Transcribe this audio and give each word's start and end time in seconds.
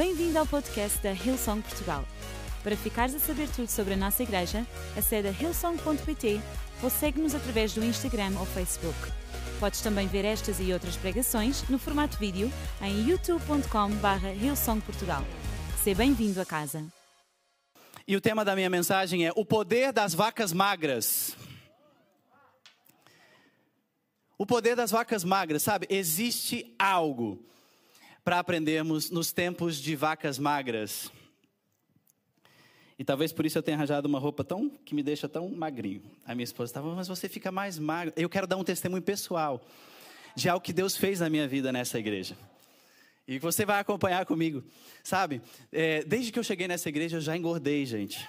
Bem-vindo 0.00 0.38
ao 0.38 0.46
podcast 0.46 0.98
da 1.02 1.12
Hillsong 1.12 1.60
Portugal. 1.60 2.06
Para 2.62 2.74
ficares 2.74 3.14
a 3.14 3.18
saber 3.18 3.50
tudo 3.50 3.68
sobre 3.68 3.92
a 3.92 3.96
nossa 3.98 4.22
igreja, 4.22 4.66
acede 4.96 5.28
a 5.28 5.30
hillsong.pt 5.30 6.40
ou 6.82 6.88
segue-nos 6.88 7.34
através 7.34 7.74
do 7.74 7.84
Instagram 7.84 8.32
ou 8.38 8.46
Facebook. 8.46 8.96
Podes 9.60 9.82
também 9.82 10.06
ver 10.06 10.24
estas 10.24 10.58
e 10.58 10.72
outras 10.72 10.96
pregações 10.96 11.68
no 11.68 11.78
formato 11.78 12.16
vídeo 12.16 12.50
em 12.80 13.10
youtube.com.br 13.10 14.26
hillsongportugal. 14.42 15.22
Seja 15.84 15.98
bem-vindo 15.98 16.40
a 16.40 16.46
casa. 16.46 16.82
E 18.08 18.16
o 18.16 18.22
tema 18.22 18.42
da 18.42 18.56
minha 18.56 18.70
mensagem 18.70 19.26
é 19.26 19.32
o 19.36 19.44
poder 19.44 19.92
das 19.92 20.14
vacas 20.14 20.50
magras. 20.50 21.36
O 24.38 24.46
poder 24.46 24.74
das 24.74 24.92
vacas 24.92 25.24
magras, 25.24 25.62
sabe? 25.62 25.86
Existe 25.90 26.74
algo 26.78 27.50
para 28.24 28.38
aprendermos 28.38 29.10
nos 29.10 29.32
tempos 29.32 29.76
de 29.76 29.96
vacas 29.96 30.38
magras. 30.38 31.10
E 32.98 33.04
talvez 33.04 33.32
por 33.32 33.46
isso 33.46 33.56
eu 33.56 33.62
tenha 33.62 33.76
arranjado 33.76 34.06
uma 34.06 34.18
roupa 34.18 34.44
tão 34.44 34.68
que 34.68 34.94
me 34.94 35.02
deixa 35.02 35.28
tão 35.28 35.48
magrinho. 35.48 36.02
A 36.26 36.34
minha 36.34 36.44
esposa 36.44 36.70
estava, 36.70 36.94
mas 36.94 37.08
você 37.08 37.28
fica 37.28 37.50
mais 37.50 37.78
magro. 37.78 38.12
Eu 38.14 38.28
quero 38.28 38.46
dar 38.46 38.58
um 38.58 38.64
testemunho 38.64 39.02
pessoal 39.02 39.64
de 40.36 40.48
algo 40.48 40.62
que 40.62 40.72
Deus 40.72 40.96
fez 40.96 41.20
na 41.20 41.30
minha 41.30 41.48
vida 41.48 41.72
nessa 41.72 41.98
igreja. 41.98 42.36
E 43.26 43.38
você 43.38 43.64
vai 43.64 43.80
acompanhar 43.80 44.26
comigo, 44.26 44.62
sabe? 45.02 45.40
É, 45.72 46.04
desde 46.04 46.30
que 46.30 46.38
eu 46.38 46.44
cheguei 46.44 46.68
nessa 46.68 46.88
igreja, 46.88 47.16
eu 47.16 47.20
já 47.20 47.36
engordei, 47.36 47.86
gente. 47.86 48.28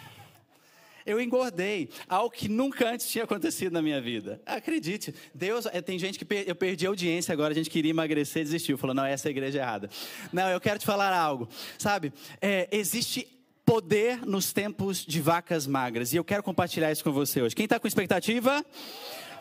Eu 1.06 1.20
engordei, 1.20 1.90
algo 2.08 2.30
que 2.30 2.48
nunca 2.48 2.90
antes 2.90 3.10
tinha 3.10 3.24
acontecido 3.24 3.74
na 3.74 3.82
minha 3.82 4.02
vida. 4.02 4.42
Acredite, 4.46 5.14
Deus, 5.34 5.66
é, 5.66 5.82
tem 5.82 5.98
gente 5.98 6.20
que 6.20 6.26
per, 6.26 6.44
eu 6.48 6.56
perdi 6.56 6.86
a 6.86 6.90
audiência 6.90 7.34
agora, 7.34 7.52
a 7.52 7.56
gente 7.56 7.70
queria 7.70 7.92
emagrecer, 7.92 8.44
desistiu, 8.44 8.78
falou: 8.78 8.94
não, 8.94 9.06
essa 9.06 9.28
é 9.28 9.30
a 9.30 9.32
igreja 9.32 9.60
errada. 9.60 9.90
Não, 10.32 10.50
eu 10.50 10.60
quero 10.60 10.80
te 10.80 10.86
falar 10.86 11.14
algo, 11.14 11.48
sabe? 11.78 12.14
É, 12.42 12.68
existe 12.72 13.28
poder 13.66 14.26
nos 14.26 14.52
tempos 14.52 15.06
de 15.06 15.22
vacas 15.22 15.66
magras, 15.66 16.14
e 16.14 16.18
eu 16.18 16.24
quero 16.24 16.44
compartilhar 16.44 16.92
isso 16.92 17.04
com 17.04 17.12
você 17.12 17.42
hoje. 17.42 17.56
Quem 17.56 17.66
está 17.66 17.80
com 17.80 17.88
expectativa? 17.88 18.64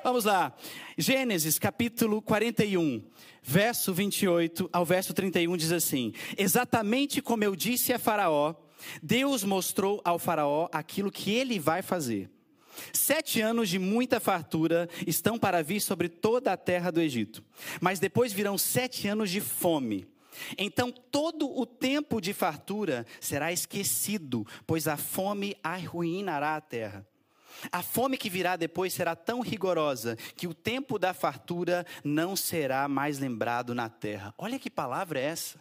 Vamos 0.02 0.24
lá. 0.24 0.54
Gênesis 0.96 1.58
capítulo 1.58 2.22
41, 2.22 3.02
verso 3.42 3.92
28 3.92 4.70
ao 4.72 4.84
verso 4.84 5.12
31 5.12 5.56
diz 5.56 5.72
assim: 5.72 6.12
Exatamente 6.38 7.20
como 7.20 7.44
eu 7.44 7.54
disse 7.54 7.92
a 7.92 7.98
Faraó, 7.98 8.54
Deus 9.02 9.44
mostrou 9.44 10.00
ao 10.04 10.18
Faraó 10.18 10.68
aquilo 10.72 11.10
que 11.10 11.30
ele 11.32 11.58
vai 11.58 11.82
fazer. 11.82 12.30
Sete 12.92 13.40
anos 13.40 13.68
de 13.68 13.78
muita 13.78 14.20
fartura 14.20 14.88
estão 15.06 15.38
para 15.38 15.62
vir 15.62 15.80
sobre 15.80 16.08
toda 16.08 16.52
a 16.52 16.56
terra 16.56 16.90
do 16.90 17.00
Egito, 17.00 17.44
mas 17.80 17.98
depois 17.98 18.32
virão 18.32 18.56
sete 18.56 19.08
anos 19.08 19.30
de 19.30 19.40
fome. 19.40 20.06
Então 20.56 20.90
todo 20.90 21.50
o 21.50 21.66
tempo 21.66 22.20
de 22.20 22.32
fartura 22.32 23.06
será 23.20 23.52
esquecido, 23.52 24.46
pois 24.66 24.88
a 24.88 24.96
fome 24.96 25.56
arruinará 25.62 26.56
a 26.56 26.60
terra. 26.60 27.06
A 27.70 27.82
fome 27.82 28.16
que 28.16 28.30
virá 28.30 28.56
depois 28.56 28.94
será 28.94 29.14
tão 29.14 29.40
rigorosa 29.40 30.16
que 30.36 30.46
o 30.46 30.54
tempo 30.54 30.98
da 30.98 31.12
fartura 31.12 31.84
não 32.02 32.34
será 32.34 32.88
mais 32.88 33.18
lembrado 33.18 33.74
na 33.74 33.88
terra. 33.88 34.32
Olha 34.38 34.58
que 34.58 34.70
palavra 34.70 35.20
é 35.20 35.24
essa. 35.24 35.60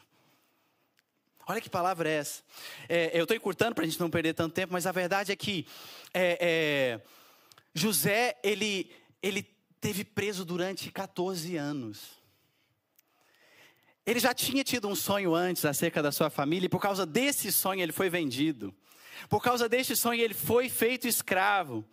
Olha 1.49 1.59
que 1.59 1.67
palavra 1.67 2.07
é 2.07 2.13
essa. 2.13 2.43
É, 2.87 3.09
eu 3.11 3.23
estou 3.23 3.35
encurtando 3.35 3.73
para 3.73 3.83
a 3.83 3.87
gente 3.87 3.99
não 3.99 4.07
perder 4.07 4.35
tanto 4.35 4.53
tempo, 4.53 4.71
mas 4.71 4.85
a 4.85 4.91
verdade 4.91 5.31
é 5.31 5.35
que 5.35 5.65
é, 6.13 6.37
é, 6.39 7.01
José, 7.73 8.37
ele, 8.43 8.91
ele 9.19 9.41
teve 9.81 10.03
preso 10.03 10.45
durante 10.45 10.91
14 10.91 11.57
anos. 11.57 12.11
Ele 14.05 14.19
já 14.19 14.31
tinha 14.31 14.63
tido 14.63 14.87
um 14.87 14.93
sonho 14.93 15.33
antes 15.33 15.65
acerca 15.65 16.03
da 16.03 16.11
sua 16.11 16.29
família, 16.29 16.67
e 16.67 16.69
por 16.69 16.79
causa 16.79 17.03
desse 17.03 17.51
sonho 17.51 17.81
ele 17.81 17.91
foi 17.91 18.11
vendido. 18.11 18.71
Por 19.27 19.41
causa 19.41 19.67
deste 19.67 19.95
sonho 19.95 20.21
ele 20.21 20.35
foi 20.35 20.69
feito 20.69 21.07
escravo. 21.07 21.83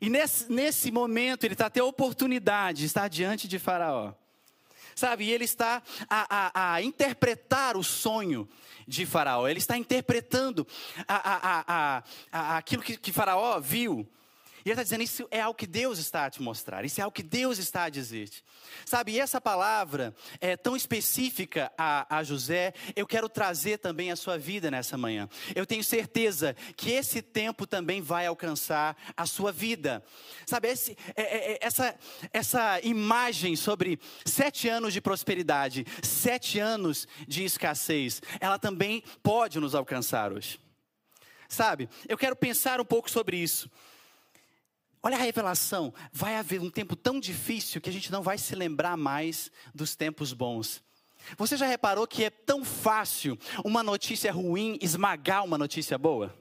E 0.00 0.08
nesse, 0.08 0.50
nesse 0.50 0.92
momento 0.92 1.42
ele 1.42 1.54
está 1.54 1.68
tendo 1.68 1.86
a 1.86 1.88
oportunidade 1.88 2.78
de 2.78 2.86
estar 2.86 3.08
diante 3.08 3.48
de 3.48 3.58
Faraó. 3.58 4.14
Sabe, 5.00 5.24
e 5.24 5.32
ele 5.32 5.44
está 5.44 5.82
a, 6.10 6.50
a, 6.52 6.74
a 6.74 6.82
interpretar 6.82 7.74
o 7.74 7.82
sonho 7.82 8.46
de 8.86 9.06
Faraó, 9.06 9.48
ele 9.48 9.58
está 9.58 9.78
interpretando 9.78 10.66
a, 11.08 12.02
aquilo 12.58 12.82
que, 12.82 12.98
que 12.98 13.10
Faraó 13.10 13.58
viu. 13.58 14.06
E 14.64 14.68
ele 14.68 14.72
está 14.72 14.82
dizendo: 14.82 15.02
Isso 15.02 15.26
é 15.30 15.40
algo 15.40 15.56
que 15.56 15.66
Deus 15.66 15.98
está 15.98 16.26
a 16.26 16.30
te 16.30 16.42
mostrar, 16.42 16.84
isso 16.84 17.00
é 17.00 17.04
algo 17.04 17.14
que 17.14 17.22
Deus 17.22 17.58
está 17.58 17.84
a 17.84 17.88
dizer-te. 17.88 18.44
Sabe, 18.84 19.12
e 19.12 19.20
essa 19.20 19.40
palavra 19.40 20.14
é 20.40 20.56
tão 20.56 20.76
específica 20.76 21.72
a, 21.76 22.18
a, 22.18 22.22
José, 22.22 22.72
eu 22.94 23.06
quero 23.06 23.28
trazer 23.28 23.78
também 23.78 24.10
a 24.10 24.16
sua 24.16 24.38
vida 24.38 24.70
nessa 24.70 24.96
manhã. 24.96 25.28
Eu 25.54 25.66
tenho 25.66 25.82
certeza 25.82 26.54
que 26.76 26.90
esse 26.90 27.22
tempo 27.22 27.66
também 27.66 28.00
vai 28.00 28.26
alcançar 28.26 28.96
a 29.16 29.26
sua 29.26 29.52
vida. 29.52 30.02
Sabe, 30.46 30.68
esse, 30.68 30.96
é, 31.16 31.22
é, 31.22 31.52
é 31.52 31.58
essa, 31.60 31.94
essa 32.32 32.80
imagem 32.82 33.56
sobre 33.56 33.98
sete 34.24 34.68
anos 34.68 34.92
de 34.92 35.00
prosperidade, 35.00 35.86
sete 36.02 36.58
anos 36.58 37.06
de 37.26 37.44
escassez, 37.44 38.22
ela 38.40 38.58
também 38.58 39.02
pode 39.22 39.58
nos 39.58 39.74
alcançar 39.74 40.32
hoje. 40.32 40.58
Sabe, 41.48 41.88
eu 42.08 42.16
quero 42.16 42.36
pensar 42.36 42.80
um 42.80 42.84
pouco 42.84 43.10
sobre 43.10 43.36
isso. 43.36 43.68
Olha 45.02 45.16
a 45.16 45.20
revelação. 45.20 45.92
Vai 46.12 46.36
haver 46.36 46.60
um 46.60 46.70
tempo 46.70 46.94
tão 46.94 47.18
difícil 47.18 47.80
que 47.80 47.88
a 47.88 47.92
gente 47.92 48.12
não 48.12 48.22
vai 48.22 48.36
se 48.36 48.54
lembrar 48.54 48.96
mais 48.96 49.50
dos 49.74 49.96
tempos 49.96 50.32
bons. 50.32 50.82
Você 51.36 51.56
já 51.56 51.66
reparou 51.66 52.06
que 52.06 52.24
é 52.24 52.30
tão 52.30 52.64
fácil 52.64 53.38
uma 53.64 53.82
notícia 53.82 54.32
ruim 54.32 54.78
esmagar 54.80 55.44
uma 55.44 55.58
notícia 55.58 55.96
boa? 55.98 56.34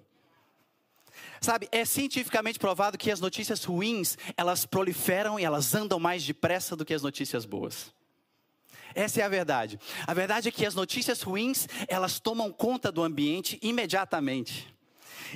Sabe, 1.42 1.70
é 1.72 1.86
cientificamente 1.86 2.60
provado 2.60 2.98
que 2.98 3.12
as 3.12 3.20
notícias 3.20 3.64
ruins, 3.64 4.18
elas 4.36 4.66
proliferam 4.66 5.40
e 5.40 5.44
elas 5.44 5.74
andam 5.74 6.00
mais 6.00 6.24
depressa 6.24 6.76
do 6.76 6.86
que 6.86 6.94
as 6.94 7.02
notícias 7.02 7.46
boas. 7.46 7.94
Essa 8.94 9.22
é 9.22 9.24
a 9.24 9.30
verdade. 9.30 9.80
A 10.06 10.14
verdade 10.14 10.50
é 10.50 10.52
que 10.52 10.66
as 10.66 10.76
notícias 10.76 11.22
ruins, 11.22 11.68
elas 11.88 12.20
tomam 12.20 12.52
conta 12.52 12.92
do 12.92 13.04
ambiente 13.04 13.58
imediatamente. 13.62 14.74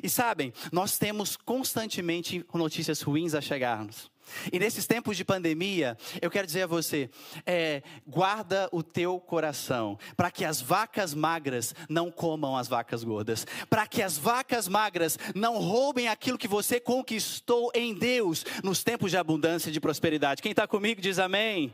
E 0.02 0.09
sabem, 0.09 0.54
nós 0.72 0.98
temos 0.98 1.36
constantemente 1.36 2.46
notícias 2.54 3.02
ruins 3.02 3.34
a 3.34 3.42
chegarmos. 3.42 4.12
E 4.52 4.59
nesses 4.59 4.88
tempos 4.88 5.18
de 5.18 5.26
pandemia, 5.26 5.98
eu 6.22 6.31
quero 6.31 6.48
dizer 6.48 6.64
a 6.64 6.68
você: 6.68 7.09
é, 7.46 7.84
guarda 8.08 8.70
o 8.72 8.81
teu 8.81 9.20
coração, 9.20 9.98
para 10.16 10.31
que 10.31 10.46
as 10.46 10.62
vacas 10.62 11.14
magras 11.14 11.76
não 11.90 12.12
comam 12.12 12.58
as 12.58 12.68
vacas 12.68 13.04
gordas, 13.04 13.46
para 13.70 13.86
que 13.86 14.02
as 14.02 14.18
vacas 14.18 14.68
magras 14.68 15.18
não 15.36 15.58
roubem 15.58 16.08
aquilo 16.08 16.38
que 16.38 16.48
você 16.48 16.80
conquistou 16.80 17.72
em 17.74 17.94
Deus 17.94 18.46
nos 18.64 18.84
tempos 18.84 19.12
de 19.12 19.18
abundância 19.18 19.70
e 19.70 19.74
de 19.74 19.81
prosperidade. 19.81 20.42
Quem 20.42 20.52
está 20.52 20.68
comigo 20.68 21.02
diz 21.02 21.20
amém. 21.20 21.74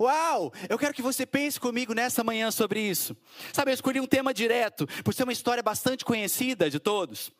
Uau! 0.00 0.52
Eu 0.68 0.78
quero 0.78 0.94
que 0.94 1.02
você 1.02 1.26
pense 1.26 1.58
comigo 1.58 1.92
nessa 1.92 2.22
manhã 2.22 2.50
sobre 2.50 2.80
isso. 2.80 3.16
Sabe, 3.52 3.72
eu 3.72 3.74
escolhi 3.74 4.00
um 4.00 4.06
tema 4.06 4.32
direto, 4.32 4.86
por 5.02 5.12
ser 5.12 5.24
uma 5.24 5.32
história 5.32 5.62
bastante 5.62 6.04
conhecida 6.04 6.70
de 6.70 6.78
todos. 6.78 7.32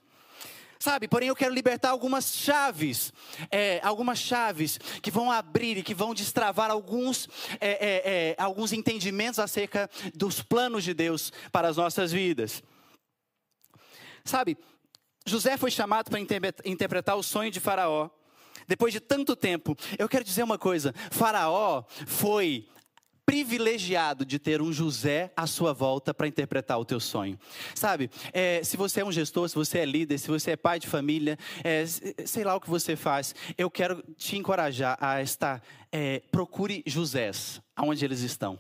Sabe, 0.81 1.09
porém 1.09 1.29
eu 1.29 1.35
quero 1.35 1.53
libertar 1.53 1.91
algumas 1.91 2.37
chaves, 2.37 3.13
é, 3.51 3.81
algumas 3.83 4.19
chaves 4.19 4.79
que 5.03 5.11
vão 5.11 5.31
abrir 5.31 5.79
e 5.79 5.83
que 5.83 5.95
vão 5.95 6.15
destravar 6.15 6.71
alguns, 6.71 7.29
é, 7.61 7.71
é, 7.71 8.31
é 8.31 8.37
alguns 8.39 8.73
entendimentos 8.73 9.41
acerca 9.41 9.91
dos 10.15 10.41
planos 10.41 10.85
de 10.85 10.95
Deus 10.95 11.33
para 11.51 11.69
as 11.69 11.77
nossas 11.77 12.13
vidas. 12.13 12.63
Sabe, 14.25 14.57
José 15.27 15.57
foi 15.57 15.71
chamado 15.71 16.11
para 16.11 16.21
interpretar 16.65 17.17
o 17.17 17.23
sonho 17.23 17.51
de 17.51 17.59
Faraó 17.59 18.09
depois 18.69 18.93
de 18.93 19.01
tanto 19.01 19.35
tempo, 19.35 19.75
eu 19.99 20.09
quero 20.09 20.23
dizer 20.23 20.43
uma 20.43 20.59
coisa: 20.59 20.95
Faraó 21.11 21.83
foi 22.07 22.69
privilegiado 23.25 24.25
de 24.25 24.39
ter 24.39 24.63
um 24.63 24.73
José 24.73 25.31
à 25.37 25.47
sua 25.47 25.75
volta 25.75 26.15
para 26.15 26.27
interpretar 26.27 26.79
o 26.79 26.85
teu 26.85 26.99
sonho. 26.99 27.39
Sabe, 27.75 28.11
é, 28.33 28.63
se 28.65 28.75
você 28.75 29.01
é 29.01 29.05
um 29.05 29.13
gestor, 29.13 29.49
se 29.51 29.55
você 29.55 29.81
é 29.81 29.85
líder, 29.85 30.17
se 30.17 30.29
você 30.29 30.53
é 30.53 30.57
pai 30.57 30.79
de 30.79 30.87
família, 30.87 31.39
é, 31.63 31.85
sei 32.25 32.43
lá 32.43 32.55
o 32.55 32.61
que 32.61 32.71
você 32.71 32.97
faz, 32.97 33.35
eu 33.59 33.71
quero 33.71 34.03
te 34.17 34.39
encorajar 34.39 34.97
a 34.99 35.21
estar, 35.21 35.63
é, 35.93 36.23
procure 36.31 36.83
Josés, 36.87 37.61
aonde 37.77 38.03
eles 38.03 38.21
estão. 38.21 38.59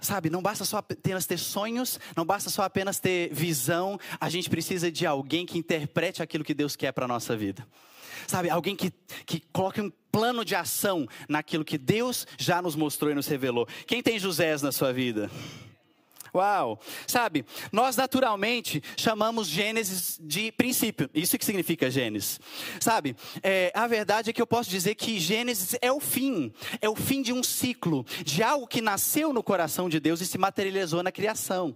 Sabe, 0.00 0.28
não 0.28 0.42
basta 0.42 0.66
só 0.66 0.76
apenas 0.76 1.24
ter 1.24 1.38
sonhos, 1.38 1.98
não 2.14 2.26
basta 2.26 2.50
só 2.50 2.62
apenas 2.62 3.00
ter 3.00 3.32
visão, 3.32 3.98
a 4.20 4.28
gente 4.28 4.50
precisa 4.50 4.92
de 4.92 5.06
alguém 5.06 5.46
que 5.46 5.58
interprete 5.58 6.22
aquilo 6.22 6.44
que 6.44 6.54
Deus 6.54 6.76
quer 6.76 6.92
para 6.92 7.06
a 7.06 7.08
nossa 7.08 7.34
vida. 7.34 7.66
Sabe, 8.26 8.50
alguém 8.50 8.74
que, 8.74 8.92
que 9.24 9.42
coloque 9.52 9.80
um 9.80 9.90
plano 10.10 10.44
de 10.44 10.54
ação 10.54 11.06
naquilo 11.28 11.64
que 11.64 11.78
Deus 11.78 12.26
já 12.36 12.60
nos 12.60 12.74
mostrou 12.74 13.10
e 13.10 13.14
nos 13.14 13.26
revelou. 13.26 13.66
Quem 13.86 14.02
tem 14.02 14.18
José 14.18 14.56
na 14.62 14.72
sua 14.72 14.92
vida? 14.92 15.30
Uau! 16.34 16.78
Sabe, 17.06 17.44
nós 17.72 17.96
naturalmente 17.96 18.82
chamamos 18.96 19.48
Gênesis 19.48 20.18
de 20.20 20.52
princípio. 20.52 21.08
Isso 21.14 21.38
que 21.38 21.44
significa 21.44 21.90
Gênesis. 21.90 22.40
Sabe, 22.80 23.16
é, 23.42 23.72
a 23.74 23.86
verdade 23.86 24.30
é 24.30 24.32
que 24.32 24.40
eu 24.40 24.46
posso 24.46 24.70
dizer 24.70 24.94
que 24.94 25.18
Gênesis 25.18 25.76
é 25.80 25.92
o 25.92 26.00
fim. 26.00 26.52
É 26.80 26.88
o 26.88 26.96
fim 26.96 27.22
de 27.22 27.32
um 27.32 27.42
ciclo, 27.42 28.04
de 28.24 28.42
algo 28.42 28.66
que 28.66 28.80
nasceu 28.80 29.32
no 29.32 29.42
coração 29.42 29.88
de 29.88 30.00
Deus 30.00 30.20
e 30.20 30.26
se 30.26 30.38
materializou 30.38 31.02
na 31.02 31.12
criação. 31.12 31.74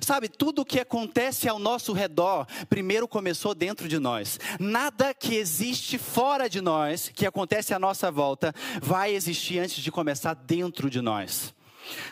Sabe, 0.00 0.28
tudo 0.28 0.62
o 0.62 0.64
que 0.64 0.80
acontece 0.80 1.48
ao 1.48 1.58
nosso 1.58 1.92
redor, 1.92 2.46
primeiro 2.68 3.06
começou 3.06 3.54
dentro 3.54 3.88
de 3.88 3.98
nós. 3.98 4.38
Nada 4.58 5.14
que 5.14 5.34
existe 5.34 5.98
fora 5.98 6.48
de 6.48 6.60
nós, 6.60 7.10
que 7.14 7.26
acontece 7.26 7.74
à 7.74 7.78
nossa 7.78 8.10
volta, 8.10 8.54
vai 8.80 9.14
existir 9.14 9.58
antes 9.58 9.82
de 9.82 9.90
começar 9.90 10.34
dentro 10.34 10.90
de 10.90 11.00
nós. 11.00 11.54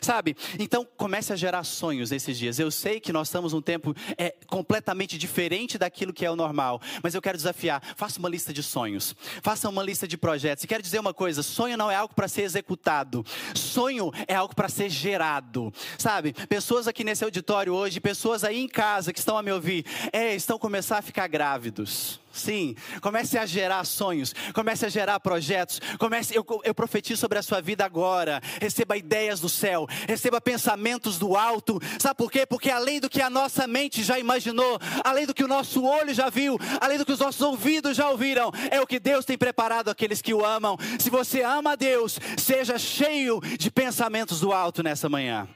Sabe? 0.01 0.37
Então 0.59 0.87
comece 0.97 1.33
a 1.33 1.37
gerar 1.37 1.65
sonhos 1.65 2.13
esses 2.13 2.39
dias. 2.39 2.59
Eu 2.59 2.71
sei 2.71 3.01
que 3.01 3.13
nós 3.13 3.29
estamos 3.29 3.53
num 3.53 3.63
tempo 3.63 3.95
é, 4.17 4.35
completamente 4.47 5.17
diferente 5.19 5.79
daquilo 5.79 6.13
que 6.13 6.25
é 6.25 6.31
o 6.31 6.37
normal, 6.37 6.81
mas 7.03 7.15
eu 7.15 7.23
quero 7.23 7.37
desafiar. 7.37 7.83
Faça 7.97 8.19
uma 8.19 8.29
lista 8.29 8.53
de 8.53 8.63
sonhos, 8.63 9.15
faça 9.43 9.69
uma 9.69 9.83
lista 9.83 10.07
de 10.07 10.17
projetos. 10.17 10.65
E 10.65 10.67
quero 10.67 10.83
dizer 10.83 10.99
uma 10.99 11.15
coisa: 11.15 11.43
sonho 11.43 11.77
não 11.77 11.91
é 11.91 11.97
algo 11.97 12.15
para 12.15 12.29
ser 12.29 12.43
executado, 12.43 13.25
sonho 13.55 14.13
é 14.27 14.35
algo 14.35 14.55
para 14.55 14.69
ser 14.69 14.89
gerado. 14.89 15.73
Sabe? 15.99 16.33
Pessoas 16.49 16.87
aqui 16.87 17.05
nesse 17.05 17.25
auditório 17.25 17.73
hoje, 17.73 18.01
pessoas 18.01 18.45
aí 18.45 18.59
em 18.59 18.69
casa 18.69 19.13
que 19.13 19.19
estão 19.19 19.37
a 19.37 19.43
me 19.43 19.53
ouvir, 19.53 19.85
é, 20.13 20.35
estão 20.35 20.59
começando 20.59 20.99
a 20.99 21.03
ficar 21.03 21.27
grávidos. 21.27 22.20
Sim, 22.33 22.77
comece 23.01 23.37
a 23.37 23.45
gerar 23.45 23.85
sonhos, 23.85 24.33
comece 24.55 24.87
a 24.87 24.89
gerar 24.89 25.19
projetos, 25.19 25.81
comece, 25.99 26.37
eu, 26.37 26.47
eu 26.63 26.75
profetizo 26.75 27.21
sobre 27.21 27.39
a 27.39 27.43
sua 27.43 27.61
vida 27.61 27.85
agora. 27.85 28.41
Receba 28.61 28.97
ideias 28.97 29.41
do 29.41 29.49
céu, 29.49 29.87
receba 30.07 30.41
pensamentos 30.41 31.19
do 31.19 31.37
alto. 31.37 31.81
Sabe 31.99 32.17
por 32.17 32.31
quê? 32.31 32.47
Porque 32.47 32.71
além 32.71 33.01
do 33.01 33.11
que 33.11 33.21
a 33.21 33.29
nossa 33.29 33.67
mente 33.67 34.03
já 34.03 34.19
imaginou, 34.19 34.79
além 35.03 35.27
do 35.27 35.35
que 35.35 35.45
o 35.45 35.49
nosso 35.49 35.85
olho 35.85 36.15
já 36.15 36.31
viu, 36.31 36.57
além 36.81 36.99
do 36.99 37.05
que 37.05 37.13
os 37.13 37.19
nossos 37.19 37.41
ouvidos 37.41 37.97
já 37.97 38.09
ouviram, 38.09 38.53
é 38.71 38.81
o 38.81 38.87
que 38.87 39.01
Deus 39.01 39.25
tem 39.25 39.37
preparado 39.37 39.91
àqueles 39.91 40.23
que 40.23 40.33
o 40.33 40.45
amam. 40.45 40.77
Se 40.99 41.11
você 41.11 41.43
ama 41.43 41.73
a 41.73 41.77
Deus, 41.77 42.19
seja 42.39 42.79
cheio 42.79 43.41
de 43.59 43.71
pensamentos 43.71 44.41
do 44.41 44.53
alto 44.53 44.83
nessa 44.83 45.09
manhã. 45.09 45.49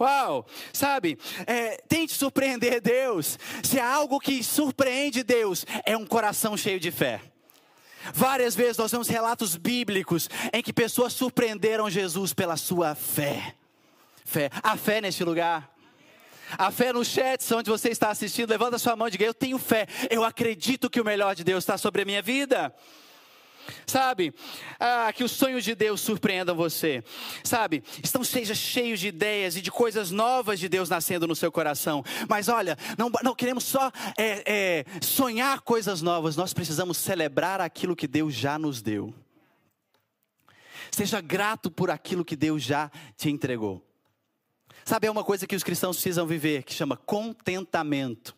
Uau, 0.00 0.46
sabe? 0.72 1.18
É, 1.46 1.76
tente 1.86 2.14
surpreender 2.14 2.80
Deus. 2.80 3.38
Se 3.62 3.78
há 3.78 3.94
algo 3.94 4.18
que 4.18 4.42
surpreende 4.42 5.22
Deus, 5.22 5.66
é 5.84 5.94
um 5.96 6.06
coração 6.06 6.56
cheio 6.56 6.80
de 6.80 6.90
fé. 6.90 7.20
Várias 8.14 8.54
vezes 8.54 8.78
nós 8.78 8.90
temos 8.90 9.08
relatos 9.08 9.56
bíblicos 9.56 10.30
em 10.54 10.62
que 10.62 10.72
pessoas 10.72 11.12
surpreenderam 11.12 11.90
Jesus 11.90 12.32
pela 12.32 12.56
sua 12.56 12.94
fé. 12.94 13.54
Fé. 14.24 14.50
A 14.62 14.76
fé 14.76 15.02
neste 15.02 15.22
lugar. 15.22 15.70
A 16.58 16.70
fé 16.70 16.92
no 16.92 17.04
chat, 17.04 17.52
onde 17.54 17.70
você 17.70 17.90
está 17.90 18.10
assistindo, 18.10 18.50
levanta 18.50 18.78
sua 18.78 18.96
mão 18.96 19.06
e 19.06 19.10
diga: 19.10 19.24
Eu 19.24 19.34
tenho 19.34 19.58
fé, 19.58 19.86
eu 20.08 20.24
acredito 20.24 20.90
que 20.90 21.00
o 21.00 21.04
melhor 21.04 21.34
de 21.34 21.44
Deus 21.44 21.62
está 21.62 21.76
sobre 21.76 22.02
a 22.02 22.04
minha 22.04 22.22
vida. 22.22 22.74
Sabe, 23.86 24.34
ah, 24.78 25.12
que 25.12 25.24
os 25.24 25.32
sonhos 25.32 25.64
de 25.64 25.74
Deus 25.74 26.00
surpreendam 26.00 26.54
você. 26.54 27.02
Sabe, 27.42 27.82
estão 28.02 28.22
seja 28.24 28.54
cheios 28.54 29.00
de 29.00 29.08
ideias 29.08 29.56
e 29.56 29.60
de 29.60 29.70
coisas 29.70 30.10
novas 30.10 30.58
de 30.58 30.68
Deus 30.68 30.88
nascendo 30.88 31.26
no 31.26 31.36
seu 31.36 31.50
coração. 31.50 32.04
Mas 32.28 32.48
olha, 32.48 32.76
não, 32.98 33.10
não 33.22 33.34
queremos 33.34 33.64
só 33.64 33.90
é, 34.16 34.42
é, 34.46 34.84
sonhar 35.00 35.60
coisas 35.60 36.02
novas, 36.02 36.36
nós 36.36 36.52
precisamos 36.52 36.98
celebrar 36.98 37.60
aquilo 37.60 37.96
que 37.96 38.06
Deus 38.06 38.34
já 38.34 38.58
nos 38.58 38.82
deu. 38.82 39.14
Seja 40.90 41.20
grato 41.20 41.70
por 41.70 41.90
aquilo 41.90 42.24
que 42.24 42.34
Deus 42.34 42.62
já 42.62 42.90
te 43.16 43.30
entregou. 43.30 43.86
Sabe, 44.84 45.06
é 45.06 45.10
uma 45.10 45.22
coisa 45.22 45.46
que 45.46 45.54
os 45.54 45.62
cristãos 45.62 45.96
precisam 45.96 46.26
viver, 46.26 46.64
que 46.64 46.74
chama 46.74 46.96
contentamento. 46.96 48.34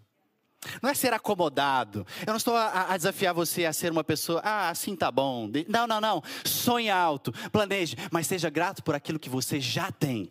Não 0.81 0.88
é 0.88 0.94
ser 0.94 1.12
acomodado. 1.12 2.06
Eu 2.20 2.29
não 2.29 2.37
estou 2.37 2.56
a, 2.56 2.93
a, 2.93 2.97
desafiar 2.97 3.35
você 3.35 3.64
a 3.64 3.73
ser 3.73 3.91
uma 3.91 4.05
pessoa, 4.05 4.41
ah, 4.44 4.69
assim 4.70 4.94
tá 4.94 5.11
bom. 5.11 5.50
Não, 5.69 5.87
não, 5.87 6.00
não. 6.00 6.23
Sonhe 6.44 6.88
alto, 6.88 7.32
planeje, 7.50 7.97
mas 8.11 8.26
seja 8.26 8.49
grato 8.49 8.82
por 8.82 8.94
aquilo 8.94 9.19
que 9.19 9.29
você 9.29 9.61
já 9.61 9.91
tem. 9.91 10.31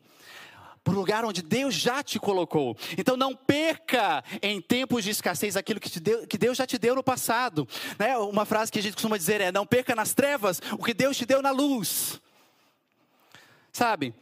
Por 0.83 0.95
lugar 0.95 1.23
onde 1.25 1.43
Deus 1.43 1.75
já 1.75 2.01
te 2.01 2.17
colocou. 2.17 2.75
Então 2.97 3.15
não 3.15 3.35
perca 3.35 4.23
em 4.41 4.59
tempos 4.59 5.03
de 5.03 5.11
escassez 5.11 5.55
aquilo 5.55 5.79
que, 5.79 5.99
deu, 5.99 6.25
que 6.25 6.37
Deus 6.37 6.57
já 6.57 6.65
te 6.65 6.77
deu 6.77 6.95
no 6.95 7.03
passado. 7.03 7.67
Né? 7.99 8.17
Uma 8.17 8.45
frase 8.45 8.71
que 8.71 8.79
a 8.79 8.81
gente 8.81 8.93
costuma 8.93 9.17
dizer 9.17 9.41
é: 9.41 9.51
não 9.51 9.65
perca 9.65 9.93
nas 9.93 10.13
trevas 10.13 10.61
o 10.71 10.83
que 10.83 10.93
Deus 10.93 11.17
te 11.17 11.25
deu 11.25 11.41
na 11.41 11.51
luz. 11.51 12.19
Sabe? 13.71 14.13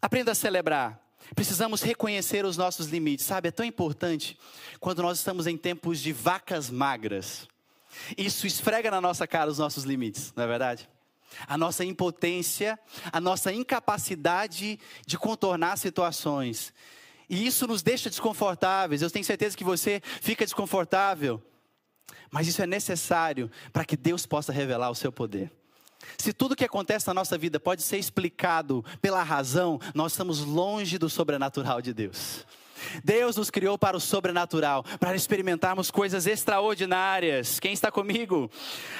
Aprenda 0.00 0.32
a 0.32 0.34
celebrar 0.34 1.09
Precisamos 1.34 1.82
reconhecer 1.82 2.44
os 2.44 2.56
nossos 2.56 2.88
limites, 2.88 3.24
sabe? 3.24 3.48
É 3.48 3.52
tão 3.52 3.64
importante 3.64 4.38
quando 4.78 5.02
nós 5.02 5.18
estamos 5.18 5.46
em 5.46 5.56
tempos 5.56 6.00
de 6.00 6.12
vacas 6.12 6.70
magras. 6.70 7.48
Isso 8.16 8.46
esfrega 8.46 8.90
na 8.90 9.00
nossa 9.00 9.26
cara 9.26 9.50
os 9.50 9.58
nossos 9.58 9.84
limites, 9.84 10.32
não 10.36 10.44
é 10.44 10.46
verdade? 10.46 10.88
A 11.46 11.56
nossa 11.56 11.84
impotência, 11.84 12.78
a 13.12 13.20
nossa 13.20 13.52
incapacidade 13.52 14.78
de 15.06 15.18
contornar 15.18 15.76
situações. 15.76 16.72
E 17.28 17.46
isso 17.46 17.66
nos 17.66 17.82
deixa 17.82 18.10
desconfortáveis. 18.10 19.02
Eu 19.02 19.10
tenho 19.10 19.24
certeza 19.24 19.56
que 19.56 19.62
você 19.62 20.02
fica 20.20 20.44
desconfortável. 20.44 21.40
Mas 22.30 22.48
isso 22.48 22.62
é 22.62 22.66
necessário 22.66 23.48
para 23.72 23.84
que 23.84 23.96
Deus 23.96 24.26
possa 24.26 24.52
revelar 24.52 24.90
o 24.90 24.94
seu 24.94 25.12
poder. 25.12 25.52
Se 26.18 26.32
tudo 26.32 26.56
que 26.56 26.64
acontece 26.64 27.06
na 27.06 27.14
nossa 27.14 27.36
vida 27.36 27.58
pode 27.58 27.82
ser 27.82 27.98
explicado 27.98 28.84
pela 29.00 29.22
razão, 29.22 29.80
nós 29.94 30.12
estamos 30.12 30.40
longe 30.40 30.98
do 30.98 31.08
sobrenatural 31.08 31.80
de 31.80 31.92
Deus. 31.92 32.46
Deus 33.04 33.36
nos 33.36 33.50
criou 33.50 33.78
para 33.78 33.96
o 33.96 34.00
sobrenatural, 34.00 34.84
para 34.98 35.14
experimentarmos 35.14 35.90
coisas 35.90 36.26
extraordinárias. 36.26 37.60
Quem 37.60 37.72
está 37.72 37.90
comigo? 37.90 38.50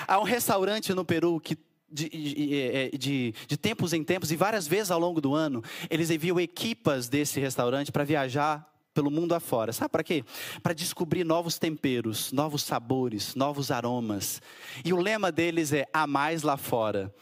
Há 0.07 0.19
um 0.19 0.25
restaurante 0.25 0.93
no 0.93 1.05
Peru 1.05 1.41
que 1.41 1.57
de, 1.93 2.09
de, 2.09 2.55
é, 2.55 2.91
de, 2.91 3.35
de, 3.49 3.57
tempos 3.57 3.93
em 3.93 4.05
tempos 4.05 4.31
e 4.31 4.37
várias 4.37 4.69
vezes 4.69 4.93
ao 4.93 5.01
longo 5.01 5.21
do 5.21 5.35
ano, 5.35 5.61
eles 5.89 6.09
enviam 6.09 6.39
equipas 6.39 7.09
desse 7.09 7.41
restaurante 7.41 7.91
para 7.91 8.05
viajar 8.05 8.65
pelo 8.95 9.11
mundo 9.11 9.35
afora. 9.35 9.73
Sabe 9.73 9.91
para 9.91 10.05
quê? 10.05 10.25
Para 10.63 10.73
descobrir 10.73 11.25
novos 11.25 11.59
temperos, 11.59 12.33
novos 12.33 12.63
sabores, 12.63 13.35
novos 13.35 13.71
aromas. 13.71 14.41
E 14.85 14.93
o 14.93 15.01
lema 15.01 15.31
deles 15.31 15.73
é: 15.73 15.87
há 15.93 16.07
mais 16.07 16.43
lá 16.43 16.57
fora. 16.57 17.15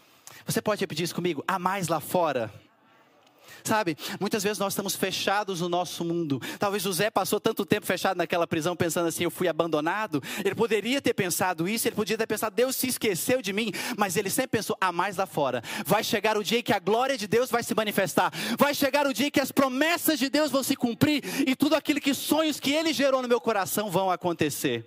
Você 0.47 0.63
pode 0.63 0.81
repetir 0.81 1.05
isso 1.05 1.15
comigo? 1.15 1.43
Há 1.47 1.59
mais 1.59 1.89
lá 1.89 2.01
fora. 2.01 2.53
Sabe, 3.69 3.99
muitas 4.19 4.43
vezes 4.43 4.59
nós 4.59 4.73
estamos 4.73 4.97
fechados 4.97 5.61
no 5.61 5.69
nosso 5.69 6.03
mundo. 6.03 6.41
Talvez 6.59 6.87
o 6.87 6.93
Zé 6.93 7.11
passou 7.11 7.39
tanto 7.39 7.67
tempo 7.67 7.85
fechado 7.85 8.17
naquela 8.17 8.47
prisão 8.47 8.75
pensando 8.75 9.09
assim: 9.09 9.25
eu 9.25 9.31
fui 9.31 9.47
abandonado. 9.47 10.23
Ele 10.43 10.55
poderia 10.55 11.03
ter 11.03 11.13
pensado 11.13 11.69
isso, 11.69 11.87
ele 11.87 11.95
podia 11.95 12.17
ter 12.17 12.27
pensado: 12.27 12.57
Deus 12.57 12.75
se 12.77 12.87
esqueceu 12.87 13.43
de 13.43 13.53
mim. 13.53 13.71
Mas 13.95 14.17
ele 14.17 14.31
sempre 14.31 14.57
pensou: 14.57 14.75
há 14.81 14.91
mais 14.91 15.19
lá 15.19 15.27
fora. 15.27 15.63
Vai 15.85 16.03
chegar 16.03 16.39
o 16.39 16.43
dia 16.43 16.63
que 16.63 16.73
a 16.73 16.79
glória 16.79 17.19
de 17.19 17.27
Deus 17.27 17.51
vai 17.51 17.63
se 17.63 17.75
manifestar. 17.75 18.33
Vai 18.59 18.75
chegar 18.75 19.07
o 19.07 19.13
dia 19.13 19.31
que 19.31 19.39
as 19.39 19.53
promessas 19.53 20.19
de 20.19 20.31
Deus 20.31 20.51
vão 20.51 20.63
se 20.63 20.75
cumprir 20.75 21.23
e 21.47 21.55
tudo 21.55 21.77
aquilo 21.77 22.01
que 22.01 22.15
sonhos 22.15 22.59
que 22.59 22.73
ele 22.73 22.95
gerou 22.95 23.21
no 23.21 23.29
meu 23.29 23.39
coração 23.39 23.91
vão 23.91 24.11
acontecer 24.11 24.87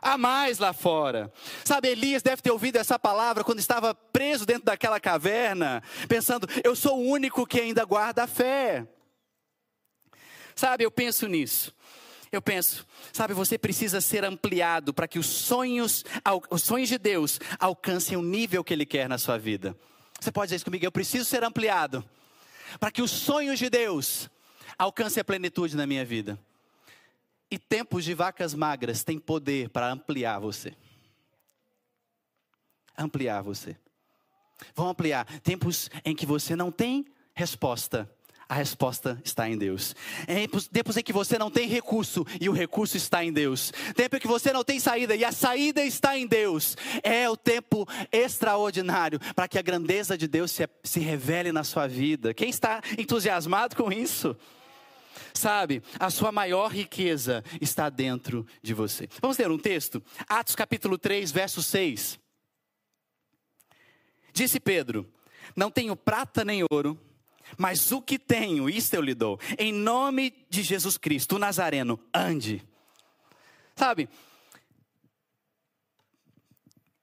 há 0.00 0.16
mais 0.16 0.58
lá 0.58 0.72
fora. 0.72 1.32
Sabe, 1.64 1.88
Elias 1.88 2.22
deve 2.22 2.42
ter 2.42 2.50
ouvido 2.50 2.76
essa 2.76 2.98
palavra 2.98 3.44
quando 3.44 3.58
estava 3.58 3.94
preso 3.94 4.46
dentro 4.46 4.64
daquela 4.64 5.00
caverna, 5.00 5.82
pensando: 6.08 6.48
eu 6.64 6.74
sou 6.74 6.98
o 6.98 7.08
único 7.08 7.46
que 7.46 7.60
ainda 7.60 7.84
guarda 7.84 8.24
a 8.24 8.26
fé. 8.26 8.86
Sabe, 10.54 10.84
eu 10.84 10.90
penso 10.90 11.26
nisso. 11.26 11.74
Eu 12.32 12.40
penso, 12.40 12.86
sabe, 13.12 13.34
você 13.34 13.58
precisa 13.58 14.00
ser 14.00 14.24
ampliado 14.24 14.94
para 14.94 15.08
que 15.08 15.18
os 15.18 15.26
sonhos, 15.26 16.04
os 16.48 16.62
sonhos 16.62 16.88
de 16.88 16.96
Deus 16.96 17.40
alcancem 17.58 18.16
o 18.16 18.22
nível 18.22 18.62
que 18.62 18.72
Ele 18.72 18.86
quer 18.86 19.08
na 19.08 19.18
sua 19.18 19.36
vida. 19.36 19.76
Você 20.20 20.30
pode 20.30 20.46
dizer 20.46 20.56
isso 20.56 20.64
comigo? 20.64 20.84
Eu 20.84 20.92
preciso 20.92 21.24
ser 21.24 21.42
ampliado 21.42 22.04
para 22.78 22.92
que 22.92 23.02
os 23.02 23.10
sonhos 23.10 23.58
de 23.58 23.68
Deus 23.68 24.30
alcancem 24.78 25.20
a 25.20 25.24
plenitude 25.24 25.76
na 25.76 25.88
minha 25.88 26.04
vida. 26.04 26.38
E 27.50 27.58
tempos 27.58 28.04
de 28.04 28.14
vacas 28.14 28.54
magras 28.54 29.02
têm 29.02 29.18
poder 29.18 29.70
para 29.70 29.90
ampliar 29.90 30.38
você. 30.38 30.72
Ampliar 32.96 33.42
você. 33.42 33.76
Vão 34.74 34.88
ampliar 34.88 35.24
tempos 35.40 35.90
em 36.04 36.14
que 36.14 36.26
você 36.26 36.54
não 36.54 36.70
tem 36.70 37.06
resposta. 37.34 38.08
A 38.48 38.54
resposta 38.54 39.20
está 39.24 39.48
em 39.48 39.56
Deus. 39.56 39.94
Tempos 40.72 40.96
em 40.96 41.02
que 41.02 41.12
você 41.12 41.38
não 41.38 41.50
tem 41.50 41.68
recurso 41.68 42.26
e 42.40 42.48
o 42.48 42.52
recurso 42.52 42.96
está 42.96 43.24
em 43.24 43.32
Deus. 43.32 43.72
Tempo 43.94 44.16
em 44.16 44.18
que 44.18 44.26
você 44.26 44.52
não 44.52 44.64
tem 44.64 44.80
saída 44.80 45.14
e 45.14 45.24
a 45.24 45.30
saída 45.30 45.84
está 45.84 46.18
em 46.18 46.26
Deus. 46.26 46.76
É 47.02 47.30
o 47.30 47.36
tempo 47.36 47.86
extraordinário 48.10 49.20
para 49.36 49.46
que 49.46 49.56
a 49.56 49.62
grandeza 49.62 50.18
de 50.18 50.26
Deus 50.26 50.50
se, 50.50 50.68
se 50.82 50.98
revele 50.98 51.52
na 51.52 51.62
sua 51.62 51.86
vida. 51.86 52.34
Quem 52.34 52.50
está 52.50 52.82
entusiasmado 52.98 53.76
com 53.76 53.92
isso? 53.92 54.36
Sabe, 55.34 55.82
a 55.98 56.10
sua 56.10 56.32
maior 56.32 56.70
riqueza 56.70 57.44
está 57.60 57.88
dentro 57.88 58.46
de 58.62 58.74
você. 58.74 59.08
Vamos 59.20 59.38
ler 59.38 59.50
um 59.50 59.58
texto? 59.58 60.02
Atos 60.28 60.54
capítulo 60.54 60.98
3, 60.98 61.30
verso 61.30 61.62
6. 61.62 62.18
Disse 64.32 64.60
Pedro: 64.60 65.10
Não 65.56 65.70
tenho 65.70 65.96
prata 65.96 66.44
nem 66.44 66.64
ouro, 66.70 66.98
Mas 67.56 67.90
o 67.92 68.00
que 68.00 68.18
tenho, 68.18 68.68
isto 68.68 68.94
eu 68.94 69.02
lhe 69.02 69.14
dou. 69.14 69.38
Em 69.58 69.72
nome 69.72 70.32
de 70.48 70.62
Jesus 70.62 70.96
Cristo, 70.96 71.36
o 71.36 71.38
Nazareno, 71.38 71.98
ande. 72.14 72.66
Sabe? 73.74 74.08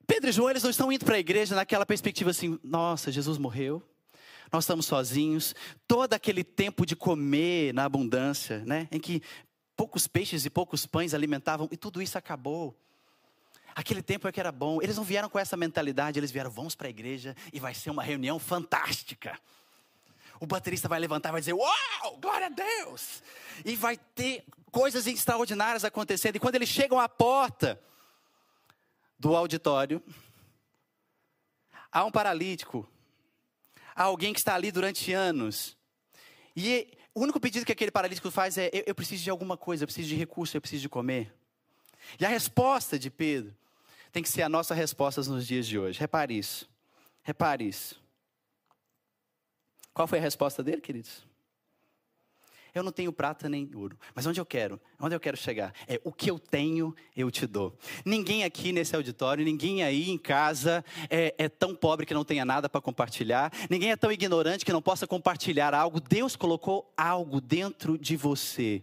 Pedro 0.06 0.30
e 0.30 0.34
João, 0.34 0.50
eles 0.50 0.64
não 0.64 0.70
estão 0.70 0.92
indo 0.92 1.04
para 1.04 1.16
a 1.16 1.20
igreja 1.20 1.56
naquela 1.56 1.86
perspectiva 1.86 2.32
assim: 2.32 2.60
nossa, 2.64 3.12
Jesus 3.12 3.38
morreu, 3.38 3.84
nós 4.52 4.64
estamos 4.64 4.86
sozinhos, 4.86 5.54
todo 5.88 6.14
aquele 6.14 6.44
tempo 6.44 6.86
de 6.86 6.96
comer 6.96 7.74
na 7.74 7.86
abundância, 7.86 8.60
né? 8.66 8.88
Em 8.92 9.00
que 9.00 9.22
poucos 9.76 10.08
peixes 10.08 10.46
e 10.46 10.50
poucos 10.50 10.86
pães 10.86 11.14
alimentavam, 11.14 11.68
e 11.72 11.78
tudo 11.78 12.02
isso 12.02 12.18
acabou. 12.18 12.76
Aquele 13.76 14.02
tempo 14.02 14.28
é 14.28 14.32
que 14.32 14.40
era 14.40 14.52
bom. 14.52 14.82
Eles 14.82 14.98
não 14.98 15.04
vieram 15.04 15.30
com 15.30 15.38
essa 15.38 15.56
mentalidade, 15.56 16.20
eles 16.20 16.32
vieram, 16.32 16.50
vamos 16.50 16.74
para 16.74 16.88
a 16.88 16.90
igreja 16.90 17.36
e 17.54 17.60
vai 17.60 17.76
ser 17.76 17.92
uma 17.92 18.02
reunião 18.02 18.40
fantástica. 18.40 19.40
O 20.40 20.48
baterista 20.48 20.88
vai 20.88 21.00
levantar 21.00 21.30
e 21.30 21.32
vai 21.34 21.42
dizer: 21.42 21.54
Uau, 21.54 22.18
glória 22.20 22.48
a 22.48 22.50
Deus! 22.50 23.22
E 23.64 23.76
vai 23.76 23.98
ter 23.98 24.44
coisas 24.72 25.06
extraordinárias 25.06 25.84
acontecendo. 25.84 26.36
E 26.36 26.40
quando 26.40 26.56
eles 26.56 26.70
chegam 26.70 27.00
à 27.00 27.08
porta 27.08 27.80
do 29.20 29.36
auditório, 29.36 30.02
há 31.92 32.04
um 32.04 32.12
paralítico, 32.12 32.88
há 33.98 34.04
alguém 34.04 34.32
que 34.32 34.40
está 34.40 34.54
ali 34.54 34.72
durante 34.72 35.12
anos. 35.12 35.76
E 36.56 36.88
o 37.16 37.22
único 37.22 37.40
pedido 37.40 37.66
que 37.66 37.72
aquele 37.72 37.90
paralítico 37.90 38.30
faz 38.30 38.58
é: 38.58 38.70
eu, 38.72 38.84
eu 38.86 38.96
preciso 38.96 39.24
de 39.24 39.30
alguma 39.32 39.58
coisa, 39.58 39.84
eu 39.84 39.88
preciso 39.88 40.08
de 40.08 40.16
recurso, 40.16 40.56
eu 40.56 40.62
preciso 40.62 40.84
de 40.84 40.90
comer. 40.90 41.34
E 42.20 42.26
a 42.26 42.30
resposta 42.30 43.00
de 43.00 43.10
Pedro 43.10 43.54
tem 44.12 44.22
que 44.22 44.30
ser 44.30 44.44
a 44.44 44.50
nossa 44.50 44.76
resposta 44.76 45.22
nos 45.24 45.48
dias 45.48 45.66
de 45.66 45.80
hoje. 45.80 46.00
Repare 46.00 46.38
isso. 46.38 46.70
Repare 47.24 47.68
isso. 47.68 48.02
Qual 49.94 50.08
foi 50.08 50.20
a 50.20 50.22
resposta 50.22 50.64
dele, 50.64 50.80
queridos? 50.80 51.26
Eu 52.74 52.84
não 52.84 52.92
tenho 52.92 53.12
prata 53.12 53.50
nem 53.50 53.70
ouro, 53.74 54.00
mas 54.14 54.28
onde 54.28 54.40
eu 54.40 54.46
quero? 54.46 54.80
Onde 55.00 55.16
eu 55.16 55.20
quero 55.20 55.38
chegar? 55.38 55.74
É 55.88 56.02
o 56.04 56.12
que 56.12 56.32
eu 56.32 56.40
tenho, 56.40 56.96
eu 57.16 57.30
te 57.30 57.46
dou. 57.46 57.78
Ninguém 58.04 58.44
aqui 58.44 58.72
nesse 58.72 58.96
auditório, 58.96 59.46
ninguém 59.46 59.84
aí 59.84 60.10
em 60.10 60.18
casa 60.18 60.84
é, 61.08 61.36
é 61.38 61.48
tão 61.48 61.76
pobre 61.76 62.04
que 62.04 62.16
não 62.16 62.26
tenha 62.26 62.44
nada 62.44 62.68
para 62.68 62.82
compartilhar. 62.82 63.52
Ninguém 63.70 63.92
é 63.92 63.96
tão 63.96 64.12
ignorante 64.12 64.66
que 64.66 64.74
não 64.74 64.82
possa 64.82 65.06
compartilhar 65.06 65.76
algo. 65.76 66.00
Deus 66.02 66.36
colocou 66.36 66.92
algo 66.98 67.40
dentro 67.40 67.96
de 67.96 68.18
você 68.18 68.82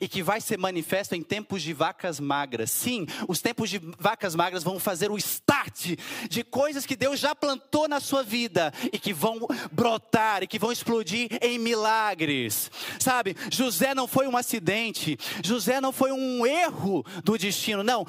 e 0.00 0.06
que 0.06 0.22
vai 0.22 0.40
ser 0.40 0.56
manifesto 0.56 1.16
em 1.16 1.22
tempos 1.22 1.62
de 1.62 1.72
vacas 1.72 2.20
magras. 2.20 2.70
Sim, 2.70 3.04
os 3.26 3.42
tempos 3.42 3.68
de 3.68 3.80
vacas 3.98 4.36
magras 4.36 4.62
vão 4.62 4.78
fazer 4.78 5.10
o 5.10 5.18
start 5.18 5.96
de 6.30 6.44
coisas 6.44 6.86
que 6.86 6.94
Deus 6.94 7.18
já 7.18 7.34
plantou 7.34 7.88
na 7.88 7.98
sua 7.98 8.22
vida 8.22 8.72
e 8.92 9.00
que 9.00 9.12
vão 9.12 9.40
brotar 9.72 10.44
e 10.44 10.46
que 10.46 10.60
vão 10.60 10.70
explodir 10.70 11.28
em 11.42 11.58
milagres. 11.58 12.70
Sabe? 13.00 13.36
José 13.50 13.96
não 13.96 14.06
foi 14.06 14.28
um 14.28 14.36
acidente, 14.36 15.18
José 15.42 15.55
não 15.80 15.92
foi 15.92 16.12
um 16.12 16.46
erro 16.46 17.04
do 17.24 17.36
destino, 17.38 17.82
não. 17.82 18.04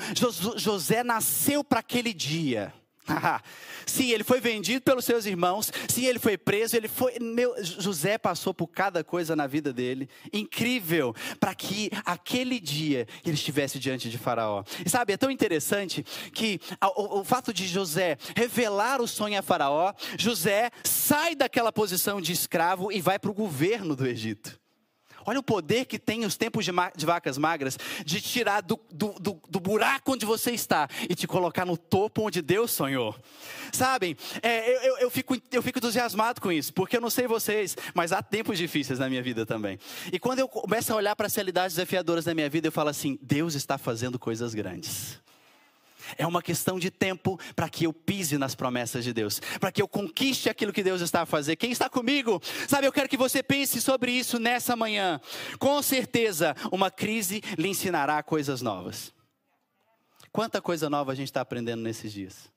José 0.55 1.03
nasceu 1.03 1.63
para 1.63 1.79
aquele 1.79 2.13
dia. 2.13 2.73
sim, 3.85 4.11
ele 4.11 4.23
foi 4.23 4.39
vendido 4.39 4.81
pelos 4.81 5.05
seus 5.05 5.25
irmãos. 5.25 5.71
Sim, 5.87 6.05
ele 6.05 6.19
foi 6.19 6.37
preso. 6.37 6.75
Ele 6.75 6.87
foi. 6.87 7.17
Meu, 7.19 7.53
José 7.63 8.17
passou 8.17 8.53
por 8.53 8.67
cada 8.67 9.03
coisa 9.03 9.35
na 9.35 9.47
vida 9.47 9.71
dele. 9.71 10.09
Incrível. 10.31 11.15
Para 11.39 11.55
que 11.55 11.89
aquele 12.05 12.59
dia 12.59 13.07
ele 13.25 13.35
estivesse 13.35 13.79
diante 13.79 14.09
de 14.09 14.17
Faraó. 14.17 14.63
E 14.85 14.89
sabe, 14.89 15.13
é 15.13 15.17
tão 15.17 15.31
interessante 15.31 16.03
que 16.33 16.59
o, 16.95 17.19
o 17.19 17.23
fato 17.23 17.53
de 17.53 17.67
José 17.67 18.17
revelar 18.35 19.01
o 19.01 19.07
sonho 19.07 19.39
a 19.39 19.41
Faraó, 19.41 19.93
José 20.17 20.71
sai 20.83 21.35
daquela 21.35 21.71
posição 21.71 22.21
de 22.21 22.31
escravo 22.31 22.91
e 22.91 23.01
vai 23.01 23.17
para 23.19 23.31
o 23.31 23.33
governo 23.33 23.95
do 23.95 24.05
Egito. 24.05 24.59
Olha 25.27 25.39
o 25.39 25.43
poder 25.43 25.83
que 25.83 25.99
tem 25.99 26.23
os 26.23 26.37
tempos 26.37 26.63
de, 26.63 26.71
de 26.95 27.05
vacas 27.05 27.37
magras 27.37 27.77
de 28.05 28.21
tirar 28.21 28.61
do, 28.61 28.79
do, 28.89 29.13
do, 29.19 29.41
do, 29.49 29.59
buraco 29.59 30.13
onde 30.13 30.25
você 30.25 30.51
está 30.51 30.87
e 31.09 31.13
te 31.13 31.27
colocar 31.27 31.65
no 31.65 31.75
topo 31.75 32.25
onde 32.25 32.41
Deus 32.41 32.71
sonhou. 32.71 33.13
Sabem, 33.73 34.15
é, 34.41 34.73
eu, 34.73 34.81
eu, 34.81 34.97
eu, 34.99 35.09
fico, 35.09 35.35
eu 35.51 35.61
fico 35.61 35.79
entusiasmado 35.79 36.39
com 36.39 36.49
isso, 36.49 36.73
porque 36.73 36.95
eu 36.95 37.01
não 37.01 37.09
sei 37.09 37.27
vocês, 37.27 37.75
mas 37.93 38.13
há 38.13 38.23
tempos 38.23 38.57
difíceis 38.57 38.99
na 38.99 39.09
minha 39.09 39.21
vida 39.21 39.45
também. 39.45 39.77
E 40.13 40.17
quando 40.17 40.39
eu 40.39 40.47
começo 40.47 40.93
a 40.93 40.95
olhar 40.95 41.13
para 41.13 41.27
as 41.27 41.35
realidades 41.35 41.75
desafiadoras 41.75 42.23
da 42.23 42.33
minha 42.33 42.49
vida, 42.49 42.69
eu 42.69 42.71
falo 42.71 42.87
assim: 42.87 43.19
Deus 43.21 43.53
está 43.53 43.77
fazendo 43.77 44.17
coisas 44.17 44.53
grandes. 44.53 45.19
É 46.17 46.25
uma 46.25 46.41
questão 46.41 46.79
de 46.79 46.89
tempo 46.89 47.39
para 47.55 47.69
que 47.69 47.85
eu 47.85 47.93
pise 47.93 48.37
nas 48.37 48.55
promessas 48.55 49.03
de 49.03 49.13
Deus, 49.13 49.39
para 49.59 49.71
que 49.71 49.81
eu 49.81 49.87
conquiste 49.87 50.49
aquilo 50.49 50.73
que 50.73 50.83
Deus 50.83 51.01
está 51.01 51.21
a 51.21 51.25
fazer. 51.25 51.55
Quem 51.55 51.71
está 51.71 51.89
comigo? 51.89 52.41
Sabe, 52.67 52.87
eu 52.87 52.91
quero 52.91 53.07
que 53.07 53.17
você 53.17 53.43
pense 53.43 53.79
sobre 53.79 54.11
isso 54.11 54.39
nessa 54.39 54.75
manhã. 54.75 55.21
Com 55.59 55.81
certeza, 55.81 56.55
uma 56.71 56.89
crise 56.89 57.41
lhe 57.57 57.67
ensinará 57.67 58.21
coisas 58.23 58.61
novas. 58.61 59.13
Quanta 60.31 60.61
coisa 60.61 60.89
nova 60.89 61.11
a 61.11 61.15
gente 61.15 61.27
está 61.27 61.41
aprendendo 61.41 61.81
nesses 61.81 62.11
dias? 62.11 62.51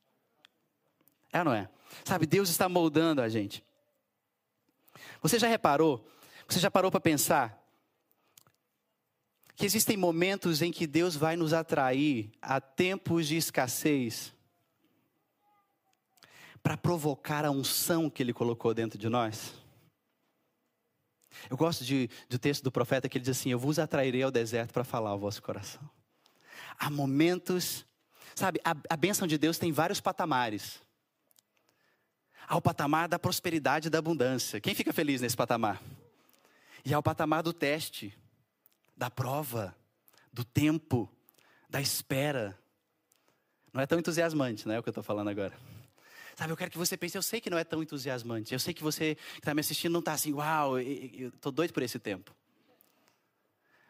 É 1.32 1.40
ou 1.40 1.44
não 1.44 1.52
é? 1.52 1.68
Sabe, 2.04 2.26
Deus 2.26 2.48
está 2.48 2.68
moldando 2.68 3.20
a 3.20 3.28
gente. 3.28 3.62
Você 5.22 5.38
já 5.38 5.48
reparou? 5.48 6.06
Você 6.48 6.58
já 6.58 6.70
parou 6.70 6.90
para 6.90 7.00
pensar 7.00 7.59
que 9.60 9.66
existem 9.66 9.94
momentos 9.94 10.62
em 10.62 10.72
que 10.72 10.86
Deus 10.86 11.14
vai 11.14 11.36
nos 11.36 11.52
atrair 11.52 12.32
a 12.40 12.62
tempos 12.62 13.28
de 13.28 13.36
escassez 13.36 14.32
para 16.62 16.78
provocar 16.78 17.44
a 17.44 17.50
unção 17.50 18.08
que 18.08 18.22
Ele 18.22 18.32
colocou 18.32 18.72
dentro 18.72 18.98
de 18.98 19.06
nós. 19.10 19.52
Eu 21.50 21.58
gosto 21.58 21.84
de, 21.84 22.08
do 22.26 22.38
texto 22.38 22.64
do 22.64 22.72
profeta 22.72 23.06
que 23.06 23.18
ele 23.18 23.24
diz 23.26 23.36
assim: 23.36 23.50
Eu 23.50 23.58
vos 23.58 23.78
atrairei 23.78 24.22
ao 24.22 24.30
deserto 24.30 24.72
para 24.72 24.82
falar 24.82 25.10
ao 25.10 25.18
vosso 25.18 25.42
coração. 25.42 25.82
Há 26.78 26.88
momentos, 26.88 27.84
sabe, 28.34 28.58
a, 28.64 28.74
a 28.88 28.96
bênção 28.96 29.28
de 29.28 29.36
Deus 29.36 29.58
tem 29.58 29.70
vários 29.70 30.00
patamares. 30.00 30.80
Há 32.48 32.56
o 32.56 32.62
patamar 32.62 33.10
da 33.10 33.18
prosperidade 33.18 33.88
e 33.88 33.90
da 33.90 33.98
abundância. 33.98 34.58
Quem 34.58 34.74
fica 34.74 34.90
feliz 34.90 35.20
nesse 35.20 35.36
patamar? 35.36 35.82
E 36.82 36.94
há 36.94 36.98
o 36.98 37.02
patamar 37.02 37.42
do 37.42 37.52
teste 37.52 38.16
da 39.00 39.08
prova, 39.10 39.74
do 40.30 40.44
tempo, 40.44 41.10
da 41.70 41.80
espera. 41.80 42.54
Não 43.72 43.80
é 43.80 43.86
tão 43.86 43.98
entusiasmante, 43.98 44.68
não 44.68 44.74
é 44.74 44.78
o 44.78 44.82
que 44.82 44.90
eu 44.90 44.92
estou 44.92 45.02
falando 45.02 45.28
agora. 45.28 45.56
Sabe, 46.36 46.52
eu 46.52 46.56
quero 46.56 46.70
que 46.70 46.76
você 46.76 46.98
pense, 46.98 47.16
eu 47.16 47.22
sei 47.22 47.40
que 47.40 47.48
não 47.48 47.56
é 47.56 47.64
tão 47.64 47.82
entusiasmante. 47.82 48.52
Eu 48.52 48.60
sei 48.60 48.74
que 48.74 48.82
você 48.82 49.14
que 49.14 49.38
está 49.38 49.54
me 49.54 49.60
assistindo 49.60 49.92
não 49.92 50.00
está 50.00 50.12
assim, 50.12 50.34
uau, 50.34 50.78
eu 50.78 51.28
estou 51.28 51.50
doido 51.50 51.72
por 51.72 51.82
esse 51.82 51.98
tempo. 51.98 52.36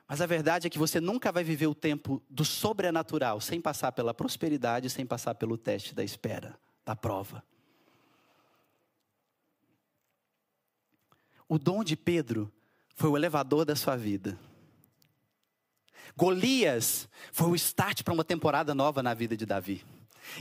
Mas 0.06 0.20
a 0.20 0.26
verdade 0.26 0.68
é 0.68 0.70
que 0.70 0.78
você 0.78 1.00
nunca 1.00 1.32
vai 1.32 1.42
viver 1.42 1.66
o 1.66 1.74
tempo 1.74 2.22
do 2.30 2.44
sobrenatural 2.44 3.40
sem 3.40 3.60
passar 3.60 3.90
pela 3.90 4.14
prosperidade, 4.14 4.88
sem 4.88 5.04
passar 5.04 5.34
pelo 5.34 5.58
teste 5.58 5.92
da 5.92 6.04
espera, 6.04 6.56
da 6.84 6.94
prova. 6.94 7.42
O 11.48 11.58
dom 11.58 11.82
de 11.82 11.96
Pedro 11.96 12.52
foi 12.94 13.10
o 13.10 13.16
elevador 13.16 13.64
da 13.64 13.74
sua 13.74 13.96
vida. 13.96 14.38
Golias 16.16 17.08
foi 17.32 17.48
o 17.48 17.54
start 17.54 18.02
para 18.02 18.14
uma 18.14 18.24
temporada 18.24 18.74
nova 18.74 19.02
na 19.02 19.14
vida 19.14 19.36
de 19.36 19.46
Davi. 19.46 19.84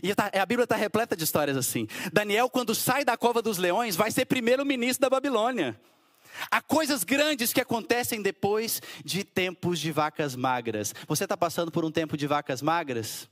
E 0.04 0.14
tá, 0.14 0.30
a 0.34 0.46
Bíblia 0.46 0.66
está 0.66 0.76
repleta 0.76 1.16
de 1.16 1.24
histórias 1.24 1.58
assim. 1.58 1.88
Daniel, 2.14 2.50
quando 2.50 2.76
sai 2.76 3.04
da 3.04 3.18
cova 3.18 3.42
dos 3.42 3.58
leões, 3.58 3.96
vai 3.96 4.12
ser 4.12 4.26
primeiro-ministro 4.26 5.02
da 5.02 5.10
Babilônia. 5.10 5.80
Há 6.50 6.62
coisas 6.62 7.04
grandes 7.04 7.52
que 7.52 7.60
acontecem 7.60 8.22
depois 8.22 8.82
de 9.04 9.24
tempos 9.24 9.80
de 9.80 9.92
vacas 9.92 10.36
magras. 10.36 10.94
Você 11.08 11.24
está 11.26 11.36
passando 11.36 11.72
por 11.72 11.84
um 11.84 11.92
tempo 11.92 12.16
de 12.16 12.28
vacas 12.28 12.62
magras? 12.62 13.28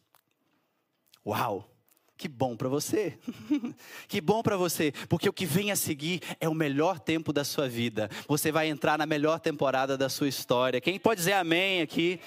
Uau! 1.26 1.70
Que 2.18 2.28
bom 2.28 2.58
para 2.58 2.68
você. 2.68 3.18
que 4.08 4.20
bom 4.20 4.42
para 4.42 4.58
você, 4.58 4.92
porque 5.08 5.30
o 5.30 5.34
que 5.34 5.46
vem 5.46 5.72
a 5.72 5.76
seguir 5.76 6.22
é 6.40 6.50
o 6.50 6.54
melhor 6.54 7.00
tempo 7.00 7.32
da 7.32 7.44
sua 7.44 7.70
vida. 7.70 8.10
Você 8.28 8.52
vai 8.52 8.68
entrar 8.68 8.98
na 8.98 9.06
melhor 9.06 9.40
temporada 9.40 9.96
da 9.96 10.10
sua 10.10 10.28
história. 10.28 10.82
Quem 10.82 10.98
pode 11.00 11.20
dizer 11.20 11.34
amém 11.34 11.82
aqui? 11.82 12.20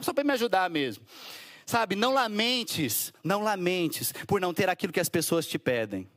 Só 0.00 0.12
para 0.12 0.22
me 0.22 0.32
ajudar 0.32 0.70
mesmo. 0.70 1.04
Sabe, 1.64 1.96
não 1.96 2.14
lamentes, 2.14 3.12
não 3.24 3.42
lamentes 3.42 4.12
por 4.28 4.40
não 4.40 4.54
ter 4.54 4.68
aquilo 4.68 4.92
que 4.92 5.00
as 5.00 5.08
pessoas 5.08 5.44
te 5.46 5.58
pedem. 5.58 6.08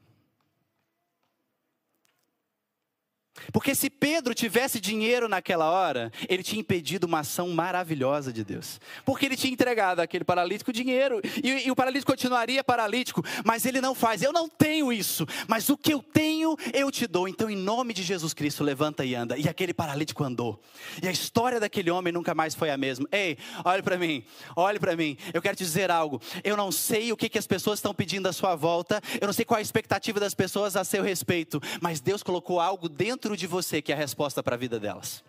Porque 3.51 3.75
se 3.75 3.89
Pedro 3.89 4.33
tivesse 4.33 4.79
dinheiro 4.79 5.27
naquela 5.27 5.69
hora, 5.69 6.11
ele 6.27 6.43
tinha 6.43 6.59
impedido 6.59 7.07
uma 7.07 7.19
ação 7.19 7.49
maravilhosa 7.49 8.31
de 8.31 8.43
Deus. 8.43 8.79
Porque 9.05 9.25
ele 9.25 9.35
tinha 9.35 9.51
entregado 9.51 9.99
aquele 9.99 10.23
paralítico 10.23 10.71
dinheiro 10.71 11.21
e, 11.43 11.67
e, 11.67 11.71
o 11.71 11.75
paralítico 11.75 12.11
continuaria 12.11 12.63
paralítico, 12.63 13.23
mas 13.43 13.65
ele 13.65 13.81
não 13.81 13.95
faz. 13.95 14.21
Eu 14.21 14.31
não 14.31 14.47
tenho 14.47 14.91
isso, 14.91 15.25
mas 15.47 15.69
o 15.69 15.77
que 15.77 15.93
eu 15.93 16.01
tenho 16.01 16.55
eu 16.73 16.91
te 16.91 17.07
dou. 17.07 17.27
Então, 17.27 17.49
em 17.49 17.55
nome 17.55 17.93
de 17.93 18.03
Jesus 18.03 18.33
Cristo, 18.33 18.63
levanta 18.63 19.03
e 19.05 19.15
anda. 19.15 19.37
E 19.37 19.47
aquele 19.47 19.73
paralítico 19.73 20.23
andou. 20.23 20.61
E 21.01 21.07
a 21.07 21.11
história 21.11 21.59
daquele 21.59 21.91
homem 21.91 22.13
nunca 22.13 22.33
mais 22.33 22.55
foi 22.55 22.69
a 22.69 22.77
mesma. 22.77 23.07
Ei, 23.11 23.37
olhe 23.63 23.81
para 23.81 23.97
mim, 23.97 24.23
olhe 24.55 24.79
para 24.79 24.95
mim. 24.95 25.17
Eu 25.33 25.41
quero 25.41 25.55
te 25.55 25.63
dizer 25.63 25.91
algo. 25.91 26.21
Eu 26.43 26.55
não 26.55 26.71
sei 26.71 27.11
o 27.11 27.17
que, 27.17 27.29
que 27.29 27.37
as 27.37 27.47
pessoas 27.47 27.79
estão 27.79 27.93
pedindo 27.93 28.27
à 28.27 28.33
sua 28.33 28.55
volta. 28.55 29.01
Eu 29.19 29.27
não 29.27 29.33
sei 29.33 29.45
qual 29.45 29.57
a 29.57 29.61
expectativa 29.61 30.19
das 30.19 30.33
pessoas 30.33 30.75
a 30.75 30.83
seu 30.83 31.03
respeito, 31.03 31.61
mas 31.81 31.99
Deus 31.99 32.23
colocou 32.23 32.59
algo 32.59 32.89
dentro 32.89 33.28
dentro 33.29 33.37
de 33.37 33.45
você 33.45 33.79
que 33.79 33.91
é 33.91 33.95
a 33.95 33.97
resposta 33.97 34.41
para 34.41 34.55
a 34.55 34.57
vida 34.57 34.79
delas. 34.79 35.23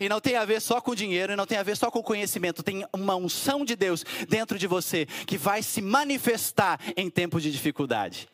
E 0.00 0.08
não 0.08 0.20
tem 0.20 0.36
a 0.36 0.44
ver 0.44 0.60
só 0.60 0.80
com 0.80 0.94
dinheiro, 0.94 1.32
e 1.32 1.36
não 1.36 1.46
tem 1.46 1.58
a 1.58 1.62
ver 1.62 1.76
só 1.76 1.90
com 1.90 2.02
conhecimento. 2.02 2.62
Tem 2.62 2.84
uma 2.92 3.14
unção 3.14 3.64
de 3.64 3.76
Deus 3.76 4.04
dentro 4.28 4.58
de 4.58 4.66
você 4.66 5.06
que 5.26 5.38
vai 5.38 5.62
se 5.62 5.80
manifestar 5.80 6.80
em 6.96 7.08
tempos 7.08 7.42
de 7.42 7.52
dificuldade. 7.52 8.28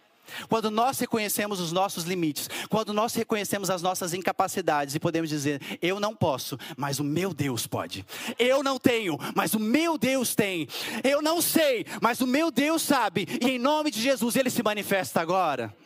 Quando 0.49 0.71
nós 0.71 0.99
reconhecemos 0.99 1.61
os 1.61 1.73
nossos 1.73 2.05
limites, 2.05 2.49
quando 2.71 2.95
nós 2.95 3.15
reconhecemos 3.15 3.69
as 3.69 3.83
nossas 3.83 4.15
incapacidades 4.15 4.95
e 4.95 5.01
podemos 5.01 5.29
dizer: 5.29 5.61
Eu 5.83 5.99
não 5.99 6.15
posso, 6.15 6.57
mas 6.77 7.01
o 7.01 7.05
meu 7.05 7.35
Deus 7.35 7.67
pode. 7.67 8.07
Eu 8.39 8.63
não 8.63 8.79
tenho, 8.79 9.19
mas 9.35 9.55
o 9.55 9.61
meu 9.61 9.99
Deus 9.99 10.35
tem. 10.35 10.69
Eu 11.03 11.21
não 11.21 11.43
sei, 11.43 11.85
mas 12.01 12.21
o 12.21 12.27
meu 12.27 12.51
Deus 12.51 12.81
sabe. 12.81 13.27
E 13.43 13.51
em 13.51 13.59
nome 13.59 13.91
de 13.91 14.01
Jesus 14.01 14.37
ele 14.37 14.51
se 14.51 14.63
manifesta 14.63 15.21
agora. 15.21 15.77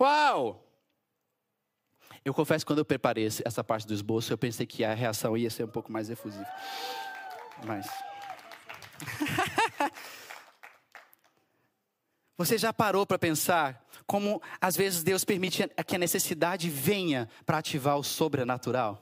Uau! 0.00 0.63
Eu 2.24 2.32
confesso 2.32 2.64
que 2.64 2.70
quando 2.70 2.78
eu 2.78 2.84
preparei 2.84 3.26
essa 3.26 3.62
parte 3.62 3.86
do 3.86 3.92
esboço, 3.92 4.32
eu 4.32 4.38
pensei 4.38 4.66
que 4.66 4.82
a 4.82 4.94
reação 4.94 5.36
ia 5.36 5.50
ser 5.50 5.64
um 5.64 5.68
pouco 5.68 5.92
mais 5.92 6.08
efusiva. 6.08 6.46
Mas. 7.64 7.86
Você 12.36 12.58
já 12.58 12.72
parou 12.72 13.06
para 13.06 13.18
pensar 13.18 13.84
como 14.06 14.42
às 14.60 14.76
vezes 14.76 15.02
Deus 15.02 15.24
permite 15.24 15.68
que 15.86 15.94
a 15.94 15.98
necessidade 15.98 16.68
venha 16.68 17.28
para 17.46 17.58
ativar 17.58 17.96
o 17.96 18.02
sobrenatural? 18.02 19.00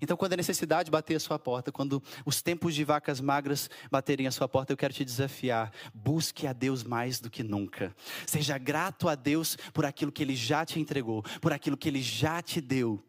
Então, 0.00 0.16
quando 0.16 0.32
a 0.32 0.36
necessidade 0.36 0.90
bater 0.90 1.14
a 1.16 1.20
sua 1.20 1.38
porta, 1.38 1.70
quando 1.70 2.02
os 2.24 2.40
tempos 2.40 2.74
de 2.74 2.84
vacas 2.84 3.20
magras 3.20 3.68
baterem 3.90 4.26
a 4.26 4.30
sua 4.30 4.48
porta, 4.48 4.72
eu 4.72 4.76
quero 4.76 4.94
te 4.94 5.04
desafiar. 5.04 5.72
Busque 5.92 6.46
a 6.46 6.52
Deus 6.52 6.82
mais 6.82 7.20
do 7.20 7.30
que 7.30 7.42
nunca. 7.42 7.94
Seja 8.26 8.56
grato 8.56 9.08
a 9.08 9.14
Deus 9.14 9.56
por 9.72 9.84
aquilo 9.84 10.10
que 10.10 10.22
Ele 10.22 10.34
já 10.34 10.64
te 10.64 10.80
entregou, 10.80 11.22
por 11.40 11.52
aquilo 11.52 11.76
que 11.76 11.88
Ele 11.88 12.00
já 12.00 12.40
te 12.40 12.60
deu. 12.60 13.04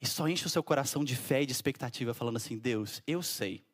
E 0.00 0.06
só 0.06 0.28
enche 0.28 0.46
o 0.46 0.50
seu 0.50 0.62
coração 0.62 1.04
de 1.04 1.16
fé 1.16 1.42
e 1.42 1.46
de 1.46 1.52
expectativa, 1.52 2.12
falando 2.14 2.36
assim: 2.36 2.58
Deus, 2.58 3.02
eu 3.06 3.22
sei 3.22 3.64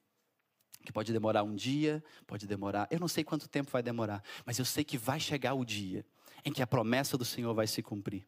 que 0.84 0.92
pode 0.92 1.12
demorar 1.12 1.42
um 1.42 1.54
dia, 1.54 2.02
pode 2.26 2.46
demorar, 2.46 2.88
eu 2.90 2.98
não 2.98 3.08
sei 3.08 3.22
quanto 3.22 3.48
tempo 3.48 3.70
vai 3.70 3.82
demorar, 3.82 4.22
mas 4.46 4.58
eu 4.58 4.64
sei 4.64 4.82
que 4.82 4.96
vai 4.96 5.20
chegar 5.20 5.54
o 5.54 5.64
dia 5.64 6.04
em 6.44 6.52
que 6.52 6.62
a 6.62 6.66
promessa 6.66 7.18
do 7.18 7.24
Senhor 7.24 7.52
vai 7.54 7.66
se 7.66 7.82
cumprir. 7.82 8.26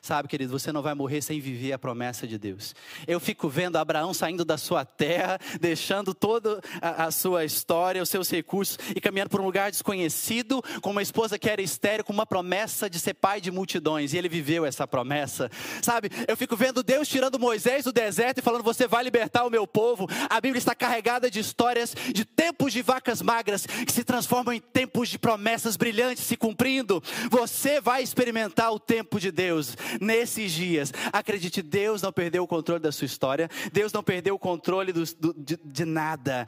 Sabe, 0.00 0.28
querido, 0.28 0.56
você 0.58 0.72
não 0.72 0.82
vai 0.82 0.94
morrer 0.94 1.22
sem 1.22 1.40
viver 1.40 1.72
a 1.72 1.78
promessa 1.78 2.26
de 2.26 2.38
Deus. 2.38 2.74
Eu 3.06 3.18
fico 3.18 3.48
vendo 3.48 3.76
Abraão 3.76 4.12
saindo 4.14 4.44
da 4.44 4.58
sua 4.58 4.84
terra, 4.84 5.38
deixando 5.60 6.14
toda 6.14 6.60
a, 6.80 7.10
sua 7.10 7.44
história, 7.44 8.02
os 8.02 8.08
seus 8.08 8.30
recursos 8.30 8.78
e 8.94 9.00
caminhando 9.00 9.30
por 9.30 9.40
um 9.40 9.44
lugar 9.44 9.70
desconhecido, 9.70 10.62
com 10.80 10.90
uma 10.90 11.02
esposa 11.02 11.38
que 11.38 11.48
era 11.48 11.62
estéreo, 11.62 12.04
com 12.04 12.12
uma 12.12 12.26
promessa 12.26 12.88
de 12.88 12.98
ser 12.98 13.14
pai 13.14 13.40
de 13.40 13.50
multidões. 13.50 14.12
E 14.12 14.18
ele 14.18 14.28
viveu 14.28 14.64
essa 14.64 14.86
promessa. 14.86 15.50
Sabe, 15.82 16.10
eu 16.28 16.36
fico 16.36 16.56
vendo 16.56 16.82
Deus 16.82 17.08
tirando 17.08 17.38
Moisés 17.38 17.84
do 17.84 17.92
deserto 17.92 18.38
e 18.38 18.42
falando: 18.42 18.62
Você 18.62 18.86
vai 18.86 19.02
libertar 19.02 19.44
o 19.44 19.50
meu 19.50 19.66
povo. 19.66 20.06
A 20.28 20.40
Bíblia 20.40 20.58
está 20.58 20.74
carregada 20.74 21.30
de 21.30 21.40
histórias 21.40 21.94
de 22.12 22.24
tempos 22.24 22.72
de 22.72 22.82
vacas 22.82 23.22
magras 23.22 23.66
que 23.66 23.92
se 23.92 24.04
transformam 24.04 24.54
em 24.54 24.60
tempos 24.60 25.08
de 25.08 25.18
promessas 25.18 25.76
brilhantes 25.76 26.24
se 26.24 26.36
cumprindo. 26.36 27.02
Você 27.30 27.80
vai 27.80 28.02
experimentar 28.02 28.72
o 28.72 28.78
tempo 28.78 29.18
de 29.18 29.30
Deus 29.30 29.76
nesses 30.00 30.52
dias. 30.52 30.92
Acredite, 31.12 31.62
Deus 31.62 32.02
não 32.02 32.12
perdeu 32.12 32.42
o 32.42 32.46
controle 32.46 32.80
da 32.80 32.92
sua 32.92 33.06
história, 33.06 33.48
Deus 33.72 33.92
não 33.92 34.02
perdeu 34.02 34.34
o 34.34 34.38
controle 34.38 34.92
do, 34.92 35.04
do, 35.14 35.34
de, 35.34 35.58
de 35.64 35.84
nada. 35.84 36.46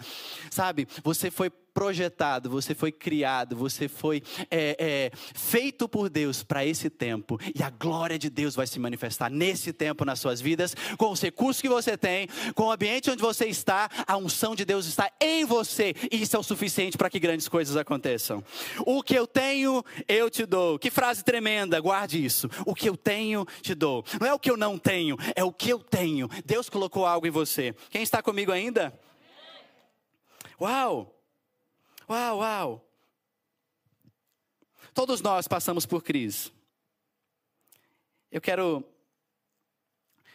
Sabe, 0.51 0.87
você 1.03 1.31
foi 1.31 1.51
projetado, 1.75 2.51
você 2.51 2.75
foi 2.75 2.91
criado, 2.91 3.57
você 3.57 3.89
foi 3.89 4.23
é, 4.51 4.77
é, 4.79 5.11
feito 5.35 5.89
por 5.89 6.09
Deus 6.09 6.43
para 6.43 6.65
esse 6.65 6.91
tempo. 6.91 7.39
E 7.55 7.63
a 7.63 7.71
glória 7.71 8.19
de 8.19 8.29
Deus 8.31 8.55
vai 8.55 8.67
se 8.67 8.79
manifestar 8.79 9.31
nesse 9.31 9.73
tempo 9.73 10.05
nas 10.05 10.21
suas 10.21 10.41
vidas, 10.41 10.75
com 10.97 11.11
os 11.11 11.21
recursos 11.21 11.63
que 11.63 11.69
você 11.69 11.97
tem, 11.97 12.29
com 12.55 12.65
o 12.65 12.73
ambiente 12.73 13.11
onde 13.11 13.23
você 13.23 13.47
está, 13.47 13.89
a 14.07 14.17
unção 14.17 14.55
de 14.55 14.65
Deus 14.65 14.87
está 14.87 15.11
em 15.21 15.45
você. 15.45 15.95
E 16.11 16.23
isso 16.23 16.37
é 16.37 16.39
o 16.39 16.43
suficiente 16.43 16.97
para 16.97 17.11
que 17.11 17.19
grandes 17.19 17.49
coisas 17.49 17.77
aconteçam. 17.77 18.43
O 18.87 19.03
que 19.03 19.15
eu 19.15 19.27
tenho, 19.27 19.85
eu 20.07 20.31
te 20.31 20.45
dou. 20.47 20.79
Que 20.79 20.91
frase 20.91 21.25
tremenda, 21.25 21.81
guarde 21.81 22.25
isso. 22.25 22.49
O 22.67 22.75
que 22.75 22.89
eu 22.89 22.97
tenho, 22.97 23.47
te 23.63 23.75
dou. 23.75 24.05
Não 24.21 24.27
é 24.27 24.33
o 24.33 24.39
que 24.39 24.51
eu 24.51 24.57
não 24.57 24.79
tenho, 24.79 25.17
é 25.35 25.45
o 25.45 25.53
que 25.53 25.71
eu 25.71 25.79
tenho. 25.79 26.29
Deus 26.45 26.69
colocou 26.69 27.07
algo 27.07 27.27
em 27.27 27.31
você. 27.31 27.75
Quem 27.91 28.03
está 28.03 28.23
comigo 28.23 28.53
ainda? 28.53 28.93
Uau! 30.61 31.18
Uau, 32.09 32.39
uau. 32.39 32.89
Todos 34.95 35.21
nós 35.21 35.47
passamos 35.47 35.85
por 35.85 36.03
crise. 36.03 36.51
Eu 38.33 38.41
quero 38.41 38.85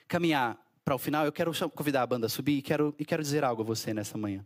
caminhar 0.07 0.57
para 0.85 0.95
o 0.95 0.99
final, 0.99 1.25
eu 1.25 1.31
quero 1.31 1.51
convidar 1.71 2.03
a 2.03 2.07
banda 2.07 2.27
a 2.27 2.29
subir 2.29 2.57
e 2.57 2.61
quero, 2.61 2.93
e 2.99 3.05
quero 3.05 3.23
dizer 3.23 3.43
algo 3.43 3.61
a 3.61 3.65
você 3.65 3.93
nessa 3.93 4.17
manhã. 4.17 4.45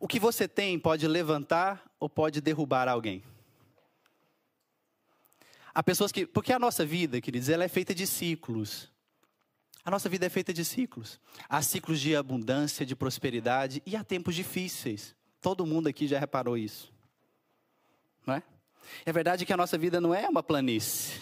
O 0.00 0.08
que 0.08 0.18
você 0.18 0.48
tem 0.48 0.78
pode 0.78 1.06
levantar 1.06 1.88
ou 2.00 2.10
pode 2.10 2.40
derrubar 2.40 2.88
alguém. 2.88 3.22
Há 5.72 5.82
pessoas 5.82 6.12
que. 6.12 6.26
Porque 6.26 6.52
a 6.52 6.58
nossa 6.58 6.84
vida, 6.84 7.20
queridos, 7.20 7.48
ela 7.48 7.64
é 7.64 7.68
feita 7.68 7.94
de 7.94 8.06
ciclos. 8.06 8.91
A 9.84 9.90
nossa 9.90 10.08
vida 10.08 10.26
é 10.26 10.28
feita 10.28 10.52
de 10.52 10.64
ciclos. 10.64 11.20
Há 11.48 11.60
ciclos 11.60 12.00
de 12.00 12.14
abundância, 12.14 12.86
de 12.86 12.94
prosperidade 12.94 13.82
e 13.84 13.96
há 13.96 14.04
tempos 14.04 14.34
difíceis. 14.34 15.14
Todo 15.40 15.66
mundo 15.66 15.88
aqui 15.88 16.06
já 16.06 16.18
reparou 16.18 16.56
isso. 16.56 16.92
Não 18.24 18.34
é? 18.34 18.42
É 19.04 19.12
verdade 19.12 19.44
que 19.44 19.52
a 19.52 19.56
nossa 19.56 19.76
vida 19.76 20.00
não 20.00 20.14
é 20.14 20.28
uma 20.28 20.42
planície. 20.42 21.20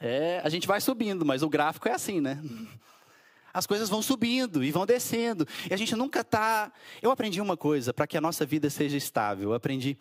É, 0.00 0.40
a 0.42 0.48
gente 0.48 0.66
vai 0.66 0.80
subindo, 0.80 1.24
mas 1.24 1.44
o 1.44 1.48
gráfico 1.48 1.88
é 1.88 1.92
assim, 1.92 2.20
né? 2.20 2.42
As 3.54 3.66
coisas 3.66 3.88
vão 3.88 4.00
subindo 4.02 4.64
e 4.64 4.72
vão 4.72 4.86
descendo. 4.86 5.46
E 5.70 5.74
a 5.74 5.76
gente 5.76 5.94
nunca 5.94 6.22
está. 6.22 6.72
Eu 7.02 7.10
aprendi 7.10 7.40
uma 7.40 7.56
coisa 7.56 7.92
para 7.92 8.06
que 8.06 8.16
a 8.16 8.20
nossa 8.20 8.46
vida 8.46 8.70
seja 8.70 8.96
estável. 8.96 9.50
Eu 9.50 9.54
aprendi 9.54 9.98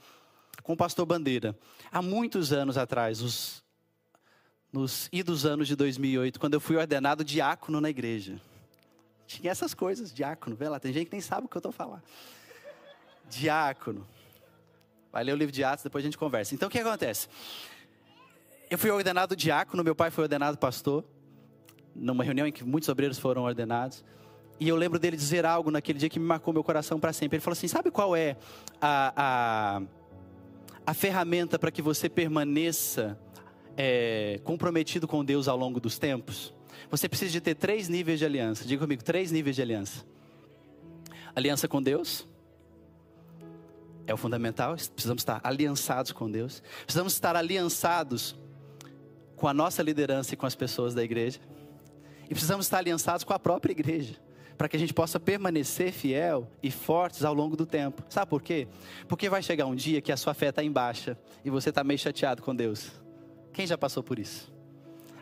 com 0.64 0.74
o 0.74 0.78
pastor 0.78 1.06
Bandeira. 1.06 1.58
Há 1.92 2.02
muitos 2.02 2.54
anos 2.54 2.78
atrás, 2.78 3.22
os 3.22 3.61
nos 4.71 5.10
idos 5.12 5.45
anos 5.45 5.67
de 5.67 5.75
2008, 5.75 6.39
quando 6.39 6.53
eu 6.53 6.62
fui 6.62 6.77
ordenado 6.77 7.23
diácono 7.23 7.81
na 7.81 7.89
igreja. 7.89 8.39
Tinha 9.27 9.51
essas 9.51 9.73
coisas, 9.73 10.13
diácono, 10.13 10.55
vê 10.55 10.69
lá, 10.69 10.79
tem 10.79 10.93
gente 10.93 11.05
que 11.05 11.13
nem 11.13 11.21
sabe 11.21 11.45
o 11.45 11.49
que 11.49 11.55
eu 11.55 11.60
estou 11.60 11.71
falando. 11.71 12.03
Diácono. 13.29 14.07
Vai 15.12 15.23
ler 15.23 15.34
o 15.34 15.36
livro 15.36 15.51
de 15.51 15.63
Atos, 15.63 15.84
depois 15.84 16.03
a 16.03 16.07
gente 16.07 16.17
conversa. 16.17 16.55
Então 16.55 16.67
o 16.67 16.71
que 16.71 16.79
acontece? 16.79 17.27
Eu 18.69 18.77
fui 18.77 18.89
ordenado 18.89 19.36
diácono, 19.36 19.84
meu 19.84 19.95
pai 19.95 20.10
foi 20.10 20.23
ordenado 20.23 20.57
pastor, 20.57 21.03
numa 21.93 22.23
reunião 22.23 22.47
em 22.47 22.51
que 22.51 22.63
muitos 22.63 22.88
obreiros 22.88 23.19
foram 23.19 23.43
ordenados. 23.43 24.03
E 24.57 24.69
eu 24.69 24.75
lembro 24.75 24.97
dele 24.99 25.17
dizer 25.17 25.45
algo 25.45 25.71
naquele 25.71 25.99
dia 25.99 26.07
que 26.07 26.19
me 26.19 26.25
marcou 26.25 26.53
meu 26.53 26.63
coração 26.63 26.99
para 26.99 27.12
sempre. 27.12 27.38
Ele 27.38 27.43
falou 27.43 27.53
assim: 27.53 27.67
Sabe 27.67 27.91
qual 27.91 28.15
é 28.15 28.38
a, 28.79 29.13
a, 29.17 29.81
a 30.86 30.93
ferramenta 30.93 31.60
para 31.60 31.71
que 31.71 31.81
você 31.81 32.07
permaneça 32.07 33.19
é, 33.77 34.39
comprometido 34.43 35.07
com 35.07 35.23
Deus 35.23 35.47
ao 35.47 35.57
longo 35.57 35.79
dos 35.79 35.97
tempos, 35.97 36.53
você 36.89 37.07
precisa 37.07 37.31
de 37.31 37.41
ter 37.41 37.55
três 37.55 37.88
níveis 37.88 38.19
de 38.19 38.25
aliança. 38.25 38.65
Diga 38.65 38.81
comigo, 38.81 39.03
três 39.03 39.31
níveis 39.31 39.55
de 39.55 39.62
aliança. 39.62 40.05
Aliança 41.36 41.67
com 41.67 41.81
Deus 41.81 42.27
é 44.05 44.13
o 44.13 44.17
fundamental. 44.17 44.75
Precisamos 44.93 45.21
estar 45.21 45.39
aliançados 45.43 46.12
com 46.12 46.29
Deus. 46.29 46.62
Precisamos 46.84 47.13
estar 47.13 47.36
aliançados 47.36 48.36
com 49.36 49.47
a 49.47 49.53
nossa 49.53 49.81
liderança 49.81 50.34
e 50.34 50.38
com 50.38 50.45
as 50.45 50.55
pessoas 50.55 50.93
da 50.93 51.03
igreja. 51.03 51.39
E 52.25 52.34
precisamos 52.34 52.65
estar 52.65 52.77
aliançados 52.79 53.23
com 53.23 53.34
a 53.34 53.39
própria 53.39 53.71
igreja 53.71 54.15
para 54.57 54.69
que 54.69 54.75
a 54.75 54.79
gente 54.79 54.93
possa 54.93 55.19
permanecer 55.19 55.91
fiel 55.91 56.47
e 56.62 56.69
fortes 56.69 57.23
ao 57.23 57.34
longo 57.34 57.57
do 57.57 57.65
tempo. 57.65 58.03
Sabe 58.07 58.29
por 58.29 58.43
quê? 58.43 58.67
Porque 59.07 59.27
vai 59.27 59.41
chegar 59.41 59.65
um 59.65 59.73
dia 59.73 60.01
que 60.01 60.12
a 60.12 60.17
sua 60.17 60.36
fé 60.36 60.49
está 60.49 60.63
em 60.63 60.71
baixa 60.71 61.17
e 61.43 61.49
você 61.49 61.69
está 61.69 61.84
meio 61.84 61.97
chateado 61.97 62.43
com 62.43 62.55
Deus. 62.55 62.91
Quem 63.54 63.68
já 63.68 63.78
passou 63.78 64.02
por 64.02 64.20
isso? 64.20 64.52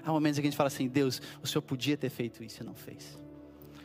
Há 0.06 0.12
momentos 0.12 0.38
em 0.38 0.42
que 0.42 0.48
a 0.48 0.52
gente 0.52 0.58
fala 0.58 0.68
assim: 0.68 0.88
Deus, 0.88 1.22
o 1.42 1.48
Senhor 1.48 1.62
podia 1.62 1.98
ter 1.98 2.10
feito 2.10 2.44
isso 2.44 2.62
e 2.62 2.66
não 2.66 2.74
fez. 2.74 3.20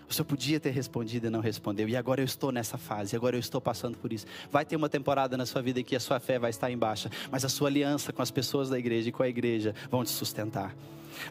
O 0.08 0.12
Senhor 0.12 0.26
podia 0.26 0.60
ter 0.60 0.70
respondido 0.70 1.26
e 1.26 1.30
não 1.30 1.40
respondeu. 1.40 1.88
E 1.88 1.96
agora 1.96 2.20
eu 2.20 2.24
estou 2.24 2.52
nessa 2.52 2.76
fase, 2.76 3.16
agora 3.16 3.36
eu 3.36 3.40
estou 3.40 3.60
passando 3.60 3.96
por 3.96 4.12
isso. 4.12 4.26
Vai 4.50 4.64
ter 4.64 4.76
uma 4.76 4.88
temporada 4.88 5.36
na 5.36 5.46
sua 5.46 5.62
vida 5.62 5.80
em 5.80 5.84
que 5.84 5.96
a 5.96 6.00
sua 6.00 6.20
fé 6.20 6.38
vai 6.38 6.50
estar 6.50 6.70
em 6.70 6.76
baixa, 6.76 7.10
mas 7.30 7.44
a 7.44 7.48
sua 7.48 7.68
aliança 7.68 8.12
com 8.12 8.22
as 8.22 8.30
pessoas 8.30 8.68
da 8.68 8.78
igreja 8.78 9.08
e 9.08 9.12
com 9.12 9.22
a 9.22 9.28
igreja 9.28 9.74
vão 9.90 10.04
te 10.04 10.10
sustentar. 10.10 10.74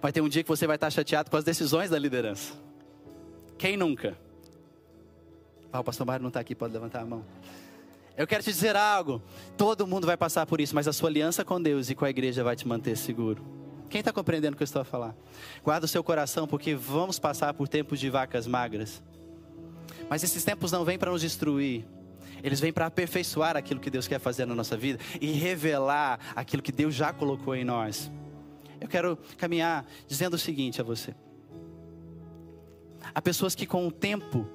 Vai 0.01 0.11
ter 0.11 0.21
um 0.21 0.29
dia 0.29 0.43
que 0.43 0.49
você 0.49 0.65
vai 0.65 0.75
estar 0.75 0.89
chateado 0.89 1.29
com 1.29 1.37
as 1.37 1.43
decisões 1.43 1.89
da 1.89 1.99
liderança. 1.99 2.53
Quem 3.57 3.77
nunca? 3.77 4.17
Ah, 5.71 5.79
o 5.79 5.83
pastor 5.83 6.05
Mário 6.05 6.21
não 6.21 6.29
está 6.29 6.39
aqui, 6.39 6.53
pode 6.53 6.73
levantar 6.73 7.01
a 7.01 7.05
mão. 7.05 7.23
Eu 8.15 8.27
quero 8.27 8.43
te 8.43 8.51
dizer 8.51 8.75
algo. 8.75 9.21
Todo 9.57 9.87
mundo 9.87 10.05
vai 10.05 10.15
passar 10.15 10.45
por 10.45 10.61
isso, 10.61 10.75
mas 10.75 10.87
a 10.87 10.93
sua 10.93 11.09
aliança 11.09 11.43
com 11.43 11.61
Deus 11.61 11.89
e 11.89 11.95
com 11.95 12.05
a 12.05 12.09
igreja 12.09 12.43
vai 12.43 12.55
te 12.55 12.67
manter 12.67 12.95
seguro. 12.95 13.43
Quem 13.89 13.99
está 13.99 14.11
compreendendo 14.11 14.53
o 14.53 14.57
que 14.57 14.63
eu 14.63 14.65
estou 14.65 14.81
a 14.81 14.85
falar? 14.85 15.15
Guarda 15.63 15.85
o 15.85 15.87
seu 15.87 16.03
coração, 16.03 16.47
porque 16.47 16.75
vamos 16.75 17.19
passar 17.19 17.53
por 17.53 17.67
tempos 17.67 17.99
de 17.99 18.09
vacas 18.09 18.47
magras. 18.47 19.03
Mas 20.09 20.23
esses 20.23 20.43
tempos 20.43 20.71
não 20.71 20.85
vêm 20.85 20.97
para 20.97 21.11
nos 21.11 21.21
destruir. 21.21 21.85
Eles 22.43 22.59
vêm 22.59 22.73
para 22.73 22.87
aperfeiçoar 22.87 23.55
aquilo 23.55 23.79
que 23.79 23.89
Deus 23.89 24.07
quer 24.07 24.19
fazer 24.19 24.45
na 24.45 24.53
nossa 24.53 24.75
vida 24.75 24.99
e 25.19 25.31
revelar 25.31 26.19
aquilo 26.35 26.61
que 26.61 26.71
Deus 26.71 26.93
já 26.93 27.13
colocou 27.13 27.55
em 27.55 27.63
nós. 27.63 28.11
Eu 28.81 28.87
quero 28.87 29.17
caminhar 29.37 29.85
dizendo 30.07 30.33
o 30.33 30.37
seguinte 30.37 30.81
a 30.81 30.83
você: 30.83 31.15
há 33.13 33.21
pessoas 33.21 33.55
que 33.55 33.65
com 33.65 33.87
o 33.87 33.91
tempo 33.91 34.47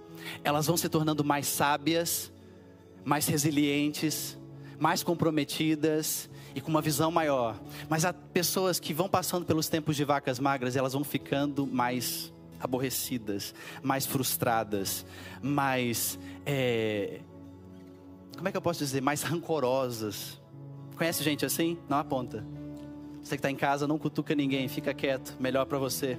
elas 0.45 0.67
vão 0.67 0.77
se 0.77 0.89
tornando 0.89 1.25
mais 1.25 1.47
sábias, 1.47 2.31
mais 3.05 3.27
resilientes, 3.27 4.39
mais 4.79 5.03
comprometidas 5.03 6.29
e 6.55 6.61
com 6.61 6.71
uma 6.71 6.81
visão 6.81 7.11
maior. 7.11 7.61
Mas 7.89 8.05
há 8.05 8.13
pessoas 8.13 8.79
que 8.79 8.95
vão 8.95 9.09
passando 9.09 9.45
pelos 9.45 9.69
tempos 9.69 9.97
de 9.97 10.05
vacas 10.05 10.39
magras 10.39 10.77
elas 10.77 10.93
vão 10.93 11.05
ficando 11.05 11.67
mais 11.67 12.33
aborrecidas, 12.61 13.55
mais 13.83 14.07
frustradas, 14.07 15.07
mais. 15.43 16.19
É... 16.45 17.21
Como 18.37 18.49
é 18.49 18.51
que 18.51 18.57
eu 18.57 18.63
posso 18.63 18.81
dizer? 18.81 19.01
Mais 19.01 19.23
rancorosas. 19.23 20.41
Conhece 20.97 21.23
gente 21.23 21.45
assim? 21.45 21.79
Não 21.89 21.99
aponta. 21.99 22.45
Você 23.23 23.37
que 23.37 23.41
está 23.41 23.51
em 23.51 23.57
casa, 23.57 23.87
não 23.87 23.99
cutuca 23.99 24.35
ninguém, 24.35 24.69
fica 24.69 24.95
quieto, 24.95 25.37
melhor 25.39 25.67
para 25.67 25.79
você. 25.79 26.19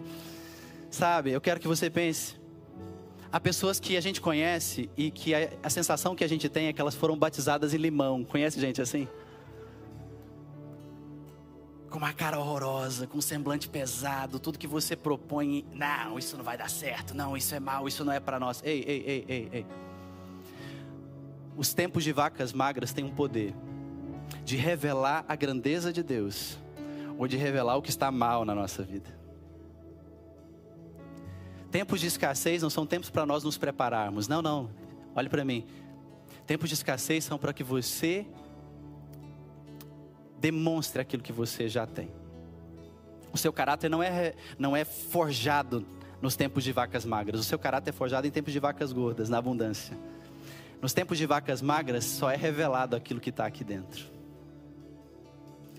Sabe, 0.90 1.32
eu 1.32 1.42
quero 1.42 1.60
que 1.60 1.68
você 1.68 1.90
pense. 1.90 2.39
Há 3.32 3.40
pessoas 3.40 3.80
que 3.80 3.96
a 3.96 4.02
gente 4.02 4.20
conhece 4.20 4.90
e 4.98 5.12
que 5.12 5.36
a, 5.36 5.50
a 5.62 5.70
sensação 5.70 6.16
que 6.16 6.24
a 6.24 6.28
gente 6.28 6.50
tem 6.50 6.68
é 6.68 6.74
que 6.74 6.82
elas 6.82 6.96
foram 6.96 7.18
batizadas 7.18 7.74
em 7.74 7.78
limão. 7.78 8.24
Conhece 8.24 8.60
gente 8.60 8.82
assim? 8.82 9.08
com 11.90 11.98
uma 11.98 12.14
cara 12.14 12.40
horrorosa, 12.40 13.08
com 13.08 13.18
um 13.18 13.22
semblante 13.22 13.68
pesado, 13.68 14.40
tudo 14.40 14.60
que 14.60 14.68
você 14.68 14.96
propõe, 14.96 15.66
não, 15.74 16.20
isso 16.20 16.38
não 16.38 16.44
vai 16.44 16.58
dar 16.58 16.70
certo, 16.70 17.16
não, 17.16 17.36
isso 17.36 17.54
é 17.56 17.60
mal, 17.60 17.88
isso 17.88 18.06
não 18.06 18.14
é 18.14 18.20
para 18.20 18.40
nós. 18.40 18.62
Ei, 18.64 18.84
ei, 18.88 19.04
ei, 19.06 19.26
ei, 19.28 19.50
ei. 19.52 19.66
Os 21.58 21.74
tempos 21.74 22.04
de 22.04 22.14
vacas 22.14 22.54
magras 22.54 22.94
têm 22.94 23.04
um 23.04 23.10
poder 23.10 23.54
de 24.46 24.56
revelar 24.56 25.26
a 25.28 25.36
grandeza 25.36 25.92
de 25.92 26.04
Deus 26.04 26.58
ou 27.18 27.28
de 27.28 27.36
revelar 27.36 27.76
o 27.76 27.82
que 27.82 27.90
está 27.90 28.12
mal 28.12 28.46
na 28.46 28.54
nossa 28.54 28.84
vida. 28.84 29.19
Tempos 31.72 32.00
de 32.00 32.08
escassez 32.08 32.62
não 32.62 32.70
são 32.70 32.86
tempos 32.86 33.10
para 33.10 33.26
nós 33.26 33.44
nos 33.44 33.58
prepararmos. 33.58 34.28
Não, 34.28 34.42
não. 34.42 34.70
Olhe 35.16 35.30
para 35.30 35.46
mim. 35.46 35.68
Tempos 36.48 36.70
de 36.70 36.76
escassez 36.76 37.24
são 37.24 37.38
para 37.38 37.54
que 37.54 37.64
você 37.64 38.26
demonstre 40.40 41.02
aquilo 41.02 41.22
que 41.22 41.32
você 41.32 41.70
já 41.70 41.86
tem. 41.86 42.12
O 43.32 43.38
seu 43.38 43.54
caráter 43.54 43.90
não 43.90 44.02
é, 44.02 44.34
não 44.58 44.76
é 44.76 44.84
forjado 44.84 45.86
nos 46.22 46.36
tempos 46.36 46.64
de 46.64 46.72
vacas 46.72 47.06
magras. 47.06 47.40
O 47.40 47.44
seu 47.44 47.60
caráter 47.60 47.92
é 47.92 47.94
forjado 47.94 48.26
em 48.26 48.32
tempos 48.32 48.52
de 48.52 48.60
vacas 48.60 48.92
gordas, 48.92 49.30
na 49.30 49.38
abundância. 49.38 49.96
Nos 50.82 50.94
tempos 50.94 51.18
de 51.18 51.26
vacas 51.26 51.62
magras, 51.62 52.06
só 52.06 52.32
é 52.32 52.36
revelado 52.36 52.96
aquilo 52.96 53.20
que 53.20 53.30
está 53.30 53.46
aqui 53.46 53.64
dentro. 53.64 54.06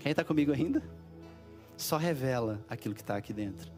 Quem 0.01 0.11
está 0.11 0.23
comigo 0.23 0.53
ainda? 0.53 0.81
Só 1.75 1.97
revela 1.97 2.63
aquilo 2.69 2.93
que 2.93 3.01
está 3.01 3.17
aqui 3.17 3.33
dentro. 3.33 3.71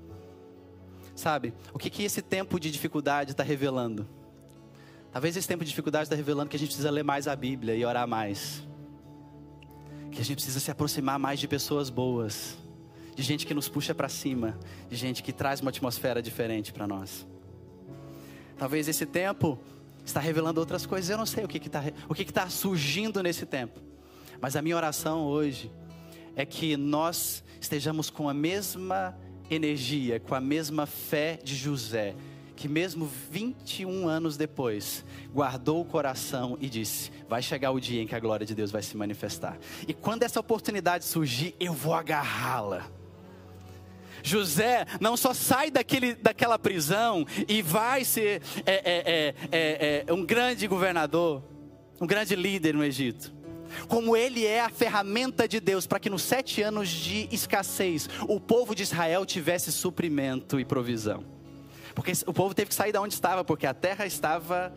Sabe, 1.16 1.54
o 1.74 1.80
que, 1.80 1.90
que 1.90 2.04
esse 2.04 2.22
tempo 2.22 2.60
de 2.60 2.72
dificuldade 2.72 3.32
está 3.32 3.44
revelando? 3.44 4.08
Talvez 5.12 5.38
esse 5.38 5.48
tempo 5.48 5.64
de 5.64 5.70
dificuldade 5.70 6.06
está 6.06 6.16
revelando 6.16 6.50
que 6.50 6.56
a 6.56 6.60
gente 6.60 6.70
precisa 6.70 6.90
ler 6.90 7.04
mais 7.04 7.28
a 7.28 7.36
Bíblia 7.36 7.76
e 7.76 7.86
orar 7.86 8.08
mais 8.08 8.64
que 10.14 10.22
a 10.22 10.24
gente 10.24 10.36
precisa 10.36 10.60
se 10.60 10.70
aproximar 10.70 11.18
mais 11.18 11.40
de 11.40 11.48
pessoas 11.48 11.90
boas, 11.90 12.56
de 13.16 13.24
gente 13.24 13.46
que 13.46 13.54
nos 13.54 13.68
puxa 13.68 13.96
para 13.96 14.08
cima, 14.08 14.58
de 14.90 14.96
gente 14.96 15.24
que 15.24 15.34
traz 15.34 15.60
uma 15.60 15.70
atmosfera 15.70 16.22
diferente 16.22 16.72
para 16.72 16.88
nós. 16.88 17.26
Talvez 18.58 18.88
esse 18.88 19.06
tempo 19.06 19.60
está 20.06 20.20
revelando 20.20 20.60
outras 20.60 20.86
coisas. 20.86 21.10
Eu 21.10 21.18
não 21.18 21.26
sei 21.26 21.44
o 21.44 21.48
que 21.48 21.58
está 21.58 21.84
o 22.08 22.14
que 22.14 22.22
está 22.22 22.48
surgindo 22.50 23.22
nesse 23.24 23.46
tempo, 23.46 23.80
mas 24.40 24.56
a 24.56 24.62
minha 24.62 24.78
oração 24.78 25.26
hoje 25.26 25.72
é 26.36 26.46
que 26.46 26.78
nós 26.78 27.44
estejamos 27.60 28.10
com 28.10 28.30
a 28.30 28.34
mesma 28.34 29.18
energia, 29.50 30.20
com 30.20 30.36
a 30.36 30.42
mesma 30.42 30.86
fé 30.86 31.40
de 31.44 31.56
José, 31.56 32.16
que 32.56 32.68
mesmo 32.68 33.10
21 33.30 34.08
anos 34.08 34.38
depois, 34.38 35.04
guardou 35.34 35.82
o 35.82 35.86
coração 35.86 36.58
e 36.62 36.70
disse: 36.70 37.12
Vai 37.28 37.42
chegar 37.42 37.72
o 37.72 37.80
dia 37.80 38.02
em 38.02 38.08
que 38.08 38.16
a 38.16 38.20
glória 38.20 38.46
de 38.46 38.56
Deus 38.56 38.72
vai 38.72 38.82
se 38.82 38.96
manifestar. 38.96 39.58
E 39.88 39.94
quando 39.94 40.24
essa 40.24 40.40
oportunidade 40.40 41.06
surgir, 41.06 41.56
eu 41.60 41.74
vou 41.74 41.94
agarrá-la. 41.94 42.88
José 44.22 44.86
não 45.02 45.18
só 45.18 45.34
sai 45.34 45.70
daquele, 45.70 46.16
daquela 46.16 46.58
prisão 46.58 47.26
e 47.46 47.62
vai 47.62 48.06
ser 48.06 48.42
é, 48.66 48.74
é, 48.74 49.36
é, 49.52 50.04
é 50.08 50.14
um 50.14 50.26
grande 50.26 50.66
governador, 50.66 51.44
um 52.00 52.08
grande 52.08 52.34
líder 52.34 52.74
no 52.74 52.84
Egito 52.86 53.43
como 53.88 54.16
ele 54.16 54.46
é 54.46 54.62
a 54.62 54.70
ferramenta 54.70 55.48
de 55.48 55.60
Deus 55.60 55.86
para 55.88 56.00
que 56.00 56.10
nos 56.10 56.22
sete 56.22 56.62
anos 56.62 56.90
de 56.90 57.28
escassez 57.32 58.10
o 58.28 58.40
povo 58.40 58.76
de 58.76 58.84
Israel 58.84 59.26
tivesse 59.26 59.72
suprimento 59.72 60.60
e 60.60 60.66
provisão. 60.66 61.24
Porque 61.96 62.12
o 62.26 62.34
povo 62.34 62.54
teve 62.54 62.70
que 62.70 62.76
sair 62.76 62.92
de 62.92 62.98
onde 62.98 63.14
estava, 63.14 63.44
porque 63.44 63.68
a 63.68 63.74
terra 63.74 64.06
estava 64.06 64.74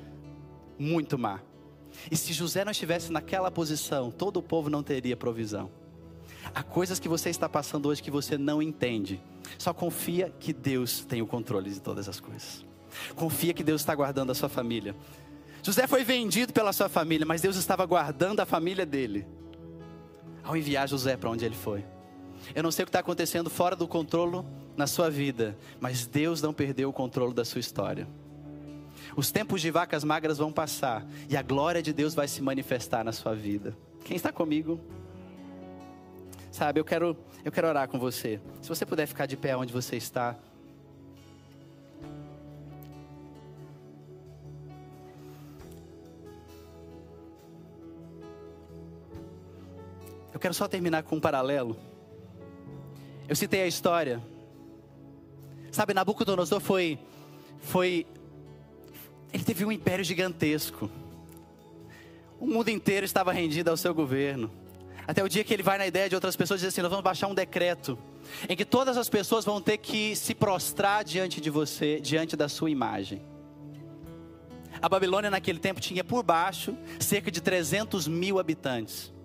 muito 0.79 1.19
má. 1.19 1.41
E 2.11 2.17
se 2.17 2.33
José 2.33 2.65
não 2.65 2.73
estivesse 2.73 3.11
naquela 3.11 3.51
posição, 3.51 4.11
todo 4.11 4.39
o 4.39 4.43
povo 4.43 4.69
não 4.69 4.83
teria 4.83 5.17
provisão. 5.17 5.71
Há 6.55 6.63
coisas 6.63 7.01
que 7.01 7.09
você 7.09 7.31
está 7.31 7.49
passando 7.49 7.87
hoje 7.87 8.03
que 8.03 8.11
você 8.11 8.37
não 8.37 8.63
entende. 8.63 9.21
Só 9.59 9.73
confia 9.73 10.33
que 10.39 10.53
Deus 10.53 11.05
tem 11.05 11.23
o 11.23 11.27
controle 11.27 11.71
de 11.71 11.81
todas 11.81 12.09
as 12.09 12.21
coisas. 12.21 12.65
Confia 13.15 13.53
que 13.53 13.65
Deus 13.65 13.81
está 13.81 13.95
guardando 13.95 14.31
a 14.31 14.35
sua 14.35 14.49
família. 14.49 14.95
José 15.67 15.89
foi 15.89 16.05
vendido 16.05 16.53
pela 16.53 16.73
sua 16.73 16.89
família, 16.89 17.27
mas 17.27 17.41
Deus 17.41 17.57
estava 17.57 17.85
guardando 17.85 18.39
a 18.39 18.47
família 18.47 18.87
dele 18.87 19.27
ao 20.45 20.57
enviar 20.57 20.89
José 20.89 21.17
para 21.17 21.29
onde 21.29 21.45
ele 21.45 21.57
foi. 21.57 21.85
Eu 22.55 22.63
não 22.63 22.71
sei 22.71 22.85
o 22.85 22.87
que 22.87 22.91
está 22.91 23.01
acontecendo 23.01 23.51
fora 23.51 23.75
do 23.75 23.89
controle 23.89 24.47
na 24.77 24.87
sua 24.87 25.11
vida, 25.11 25.59
mas 25.81 26.07
Deus 26.07 26.41
não 26.41 26.55
perdeu 26.55 26.89
o 26.89 26.93
controle 26.93 27.35
da 27.35 27.45
sua 27.45 27.59
história. 27.59 28.07
Os 29.17 29.33
tempos 29.33 29.61
de 29.61 29.69
vacas 29.73 30.05
magras 30.05 30.39
vão 30.39 30.53
passar 30.53 31.05
e 31.29 31.37
a 31.37 31.43
glória 31.43 31.83
de 31.83 31.93
Deus 31.93 32.15
vai 32.15 32.29
se 32.29 32.41
manifestar 32.41 33.03
na 33.03 33.11
sua 33.11 33.35
vida. 33.35 33.77
Quem 34.05 34.17
está 34.17 34.31
comigo? 34.31 34.81
Sabe, 36.53 36.79
eu 36.79 36.85
quero, 36.85 37.17
eu 37.45 37.51
quero 37.51 37.67
orar 37.67 37.89
com 37.89 37.99
você. 37.99 38.41
Se 38.63 38.69
você 38.69 38.87
puder 38.87 39.09
ficar 39.09 39.27
de 39.27 39.37
pé 39.37 39.57
onde 39.57 39.73
você 39.73 39.97
está. 39.97 40.39
Eu 50.37 50.39
quero 50.39 50.53
só 50.53 50.69
terminar 50.69 51.03
com 51.03 51.17
um 51.17 51.21
paralelo. 51.21 51.75
Eu 53.27 53.35
citei 53.35 53.63
a 53.63 53.67
história. 53.67 54.23
Sabe, 55.73 55.95
Nabucodonosor 55.95 56.61
foi, 56.61 56.99
foi, 57.59 58.07
ele 59.33 59.43
teve 59.45 59.65
um 59.65 59.73
império 59.73 60.05
gigantesco. 60.05 60.91
O 62.39 62.47
mundo 62.47 62.69
inteiro 62.69 63.07
estava 63.07 63.33
rendido 63.33 63.71
ao 63.71 63.79
seu 63.79 63.95
governo. 63.95 64.51
Até 65.09 65.25
o 65.25 65.29
dia 65.29 65.43
que 65.43 65.55
ele 65.55 65.63
vai 65.63 65.79
na 65.79 65.87
ideia 65.87 66.07
de 66.07 66.15
outras 66.15 66.37
pessoas 66.37 66.61
e 66.61 66.65
diz 66.65 66.75
assim: 66.75 66.83
Nós 66.83 66.91
vamos 66.91 67.03
baixar 67.03 67.29
um 67.29 67.35
decreto 67.35 67.99
em 68.47 68.55
que 68.55 68.67
todas 68.67 68.99
as 68.99 69.09
pessoas 69.09 69.43
vão 69.43 69.59
ter 69.59 69.79
que 69.79 70.15
se 70.15 70.35
prostrar 70.35 71.03
diante 71.03 71.41
de 71.41 71.49
você, 71.49 71.99
diante 71.99 72.37
da 72.37 72.47
sua 72.47 72.69
imagem. 72.69 73.23
A 74.83 74.89
Babilônia 74.91 75.31
naquele 75.31 75.59
tempo 75.59 75.81
tinha 75.81 76.05
por 76.05 76.23
baixo 76.23 76.77
cerca 77.01 77.31
de 77.31 77.41
300 77.41 78.07
mil 78.07 78.39
habitantes. 78.39 79.16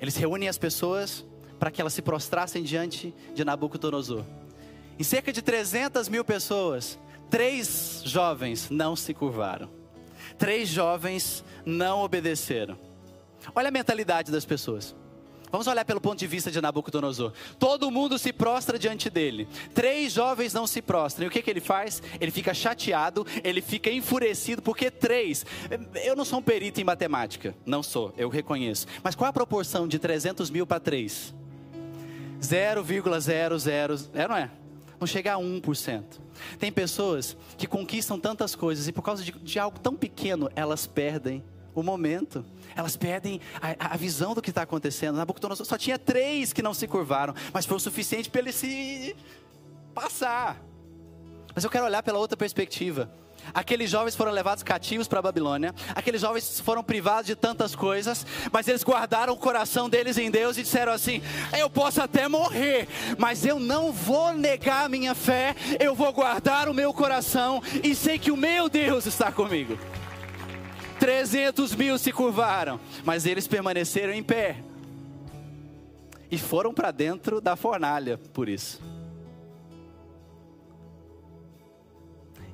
Eles 0.00 0.16
reúnem 0.16 0.48
as 0.48 0.58
pessoas 0.58 1.24
para 1.58 1.70
que 1.70 1.80
elas 1.80 1.94
se 1.94 2.02
prostrassem 2.02 2.62
diante 2.62 3.14
de 3.34 3.44
Nabucodonosor. 3.44 4.24
Em 4.98 5.02
cerca 5.02 5.32
de 5.32 5.42
300 5.42 6.08
mil 6.08 6.24
pessoas, 6.24 6.98
três 7.30 8.02
jovens 8.04 8.70
não 8.70 8.94
se 8.94 9.12
curvaram. 9.14 9.68
Três 10.38 10.68
jovens 10.68 11.44
não 11.64 12.00
obedeceram. 12.00 12.78
Olha 13.54 13.68
a 13.68 13.72
mentalidade 13.72 14.30
das 14.30 14.44
pessoas. 14.44 14.94
Vamos 15.54 15.68
olhar 15.68 15.84
pelo 15.84 16.00
ponto 16.00 16.18
de 16.18 16.26
vista 16.26 16.50
de 16.50 16.60
Nabucodonosor. 16.60 17.32
Todo 17.60 17.88
mundo 17.88 18.18
se 18.18 18.32
prostra 18.32 18.76
diante 18.76 19.08
dele. 19.08 19.46
Três 19.72 20.12
jovens 20.12 20.52
não 20.52 20.66
se 20.66 20.82
prostram. 20.82 21.26
E 21.26 21.28
o 21.28 21.30
que, 21.30 21.40
que 21.40 21.48
ele 21.48 21.60
faz? 21.60 22.02
Ele 22.20 22.32
fica 22.32 22.52
chateado, 22.52 23.24
ele 23.44 23.62
fica 23.62 23.88
enfurecido, 23.88 24.60
porque 24.60 24.90
três. 24.90 25.46
Eu 26.04 26.16
não 26.16 26.24
sou 26.24 26.40
um 26.40 26.42
perito 26.42 26.80
em 26.80 26.84
matemática. 26.84 27.54
Não 27.64 27.84
sou, 27.84 28.12
eu 28.16 28.28
reconheço. 28.28 28.88
Mas 29.00 29.14
qual 29.14 29.30
a 29.30 29.32
proporção 29.32 29.86
de 29.86 29.96
300 29.96 30.50
mil 30.50 30.66
para 30.66 30.80
três? 30.80 31.32
0,00, 32.42 34.10
é, 34.12 34.26
não 34.26 34.36
é? 34.36 34.50
Não 34.98 35.06
chega 35.06 35.34
a 35.34 35.38
1%. 35.38 36.02
Tem 36.58 36.72
pessoas 36.72 37.36
que 37.56 37.68
conquistam 37.68 38.18
tantas 38.18 38.56
coisas 38.56 38.88
e 38.88 38.92
por 38.92 39.02
causa 39.02 39.22
de, 39.22 39.30
de 39.30 39.58
algo 39.60 39.78
tão 39.78 39.94
pequeno, 39.94 40.50
elas 40.56 40.84
perdem 40.84 41.44
o 41.74 41.82
momento. 41.82 42.44
Elas 42.76 42.96
perdem 42.96 43.40
a, 43.60 43.94
a 43.94 43.96
visão 43.96 44.34
do 44.34 44.42
que 44.42 44.50
está 44.50 44.62
acontecendo. 44.62 45.16
Nabucodonosor 45.16 45.66
só 45.66 45.76
tinha 45.76 45.98
três 45.98 46.52
que 46.52 46.62
não 46.62 46.74
se 46.74 46.86
curvaram, 46.86 47.34
mas 47.52 47.66
foi 47.66 47.76
o 47.76 47.80
suficiente 47.80 48.30
para 48.30 48.40
ele 48.40 48.52
se 48.52 49.16
passar. 49.94 50.60
Mas 51.54 51.64
eu 51.64 51.70
quero 51.70 51.84
olhar 51.84 52.02
pela 52.02 52.18
outra 52.18 52.36
perspectiva. 52.36 53.10
Aqueles 53.52 53.90
jovens 53.90 54.16
foram 54.16 54.32
levados 54.32 54.62
cativos 54.62 55.06
para 55.06 55.18
a 55.18 55.22
Babilônia. 55.22 55.74
Aqueles 55.94 56.20
jovens 56.20 56.60
foram 56.60 56.82
privados 56.82 57.26
de 57.26 57.34
tantas 57.34 57.74
coisas, 57.74 58.26
mas 58.50 58.66
eles 58.68 58.82
guardaram 58.82 59.34
o 59.34 59.36
coração 59.36 59.90
deles 59.90 60.16
em 60.16 60.30
Deus 60.30 60.56
e 60.56 60.62
disseram 60.62 60.92
assim: 60.92 61.20
Eu 61.56 61.68
posso 61.68 62.00
até 62.00 62.28
morrer, 62.28 62.88
mas 63.18 63.44
eu 63.44 63.58
não 63.58 63.92
vou 63.92 64.32
negar 64.32 64.86
a 64.86 64.88
minha 64.88 65.14
fé. 65.14 65.54
Eu 65.78 65.94
vou 65.94 66.12
guardar 66.12 66.68
o 66.68 66.74
meu 66.74 66.92
coração 66.94 67.62
e 67.82 67.94
sei 67.94 68.18
que 68.18 68.30
o 68.30 68.36
meu 68.36 68.68
Deus 68.68 69.06
está 69.06 69.30
comigo. 69.30 69.78
300 71.04 71.74
mil 71.74 71.98
se 71.98 72.10
curvaram, 72.10 72.80
mas 73.04 73.26
eles 73.26 73.46
permaneceram 73.46 74.14
em 74.14 74.22
pé 74.22 74.56
e 76.30 76.38
foram 76.38 76.72
para 76.72 76.90
dentro 76.90 77.42
da 77.42 77.56
fornalha 77.56 78.16
por 78.32 78.48
isso. 78.48 78.80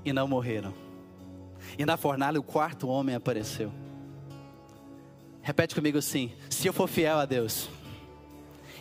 E 0.04 0.12
não 0.12 0.26
morreram. 0.26 0.74
E 1.78 1.86
na 1.86 1.96
fornalha 1.96 2.40
o 2.40 2.42
quarto 2.42 2.88
homem 2.88 3.14
apareceu. 3.14 3.72
Repete 5.42 5.72
comigo 5.72 5.98
assim: 5.98 6.32
se 6.50 6.66
eu 6.66 6.72
for 6.72 6.88
fiel 6.88 7.20
a 7.20 7.26
Deus, 7.26 7.68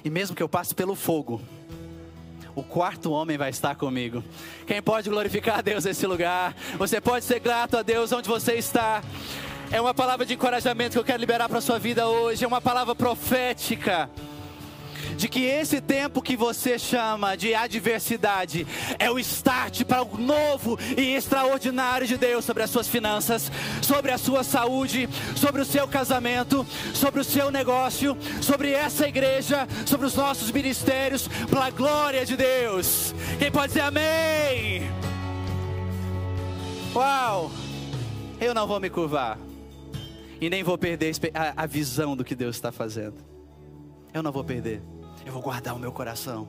e 0.04 0.10
mesmo 0.10 0.36
que 0.36 0.42
eu 0.42 0.50
passe 0.50 0.74
pelo 0.74 0.96
fogo, 0.96 1.40
o 2.56 2.64
quarto 2.64 3.12
homem 3.12 3.38
vai 3.38 3.52
estar 3.52 3.76
comigo. 3.76 4.24
Quem 4.66 4.82
pode 4.82 5.12
glorificar 5.12 5.60
a 5.60 5.62
Deus 5.62 5.86
nesse 5.86 6.08
lugar? 6.08 6.56
Você 6.80 7.00
pode 7.00 7.24
ser 7.24 7.40
grato 7.40 7.78
a 7.78 7.84
Deus 7.84 8.12
onde 8.12 8.28
você 8.28 8.56
está. 8.56 9.04
É 9.72 9.80
uma 9.80 9.94
palavra 9.94 10.26
de 10.26 10.34
encorajamento 10.34 10.94
que 10.94 10.98
eu 10.98 11.04
quero 11.04 11.20
liberar 11.20 11.48
para 11.48 11.62
sua 11.62 11.78
vida 11.78 12.08
hoje, 12.08 12.44
é 12.44 12.48
uma 12.48 12.60
palavra 12.60 12.96
profética 12.96 14.10
de 15.16 15.28
que 15.28 15.44
esse 15.44 15.80
tempo 15.80 16.24
que 16.24 16.36
você 16.36 16.80
chama 16.80 17.36
de 17.36 17.54
adversidade 17.54 18.66
é 18.98 19.12
o 19.12 19.20
start 19.20 19.84
para 19.84 20.02
o 20.02 20.18
novo 20.18 20.80
e 20.98 21.14
extraordinário 21.14 22.08
de 22.08 22.18
Deus 22.18 22.46
sobre 22.46 22.64
as 22.64 22.70
suas 22.72 22.88
finanças, 22.88 23.52
sobre 23.82 24.12
a 24.12 24.18
sua 24.18 24.44
saúde, 24.44 25.08
sobre 25.36 25.62
o 25.62 25.66
seu 25.66 25.88
casamento, 25.88 26.66
sobre 26.94 27.20
o 27.20 27.24
seu 27.24 27.52
negócio, 27.52 28.18
sobre 28.42 28.72
essa 28.72 29.08
igreja, 29.08 29.68
sobre 29.86 30.08
os 30.08 30.16
nossos 30.16 30.52
ministérios, 30.52 31.28
para 31.50 31.66
a 31.66 31.70
glória 31.70 32.26
de 32.26 32.36
Deus. 32.36 33.14
Quem 33.38 33.52
pode 33.52 33.68
dizer 33.68 33.82
amém? 33.82 34.90
Uau! 36.96 37.52
Eu 38.42 38.54
não 38.54 38.66
vou 38.66 38.80
me 38.80 38.90
curvar 38.90 39.49
e 40.40 40.50
nem 40.50 40.64
vou 40.64 40.78
perder 40.78 41.14
a, 41.34 41.66
visão 41.66 42.16
do 42.16 42.24
que 42.24 42.36
Deus 42.36 42.56
está 42.56 42.72
fazendo. 42.72 43.18
Eu 44.14 44.24
não 44.24 44.32
vou 44.32 44.44
perder 44.44 44.82
eu 45.30 45.34
vou 45.34 45.42
guardar 45.42 45.76
o 45.76 45.80
meu 45.80 45.92
coração. 45.92 46.48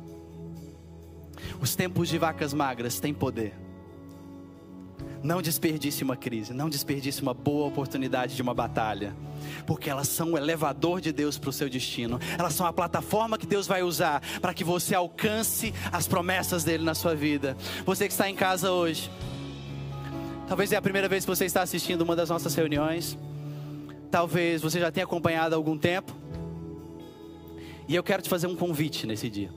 Os 1.61 1.74
tempos 1.74 2.09
de 2.09 2.18
vacas 2.18 2.53
magras 2.53 2.98
têm 2.98 3.12
poder. 3.12 3.55
Não 5.22 5.42
desperdice 5.42 6.03
uma 6.03 6.16
crise, 6.16 6.55
não 6.55 6.70
desperdice 6.70 7.20
uma 7.20 7.35
boa 7.35 7.66
oportunidade 7.66 8.35
de 8.35 8.40
uma 8.40 8.55
batalha, 8.55 9.14
porque 9.66 9.90
elas 9.90 10.09
são 10.09 10.33
o 10.33 10.38
elevador 10.38 10.98
de 10.98 11.12
Deus 11.12 11.37
para 11.37 11.50
o 11.50 11.53
seu 11.53 11.68
destino, 11.68 12.18
elas 12.38 12.55
são 12.55 12.64
a 12.66 12.72
plataforma 12.72 13.37
que 13.37 13.46
Deus 13.46 13.66
vai 13.66 13.83
usar 13.83 14.22
para 14.40 14.55
que 14.55 14.64
você 14.64 14.94
alcance 14.94 15.74
as 15.92 16.09
promessas 16.09 16.64
dele 16.64 16.85
na 16.85 16.94
sua 16.94 17.14
vida. 17.14 17.55
Você 17.85 18.07
que 18.07 18.12
está 18.12 18.31
em 18.31 18.35
casa 18.35 18.72
hoje, 18.72 19.11
talvez 20.48 20.72
é 20.72 20.76
a 20.76 20.83
primeira 20.83 21.07
vez 21.07 21.24
que 21.26 21.31
você 21.31 21.44
está 21.44 21.61
assistindo 21.61 22.00
uma 22.00 22.16
das 22.16 22.31
nossas 22.31 22.55
reuniões, 22.55 23.18
talvez 24.11 24.61
você 24.61 24.81
já 24.81 24.90
tenha 24.90 25.05
acompanhado 25.05 25.55
há 25.55 25.59
algum 25.59 25.79
tempo, 25.79 26.14
e 27.87 27.94
eu 27.94 28.03
quero 28.03 28.23
te 28.23 28.29
fazer 28.29 28.46
um 28.46 28.57
convite 28.57 29.07
nesse 29.07 29.29
dia. 29.29 29.51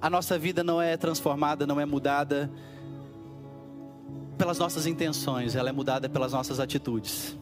A 0.00 0.10
nossa 0.10 0.38
vida 0.38 0.62
não 0.62 0.80
é 0.80 0.96
transformada, 0.96 1.66
não 1.66 1.80
é 1.80 1.86
mudada 1.86 2.50
pelas 4.36 4.58
nossas 4.58 4.86
intenções, 4.86 5.56
ela 5.56 5.70
é 5.70 5.72
mudada 5.72 6.08
pelas 6.08 6.32
nossas 6.32 6.60
atitudes. 6.60 7.36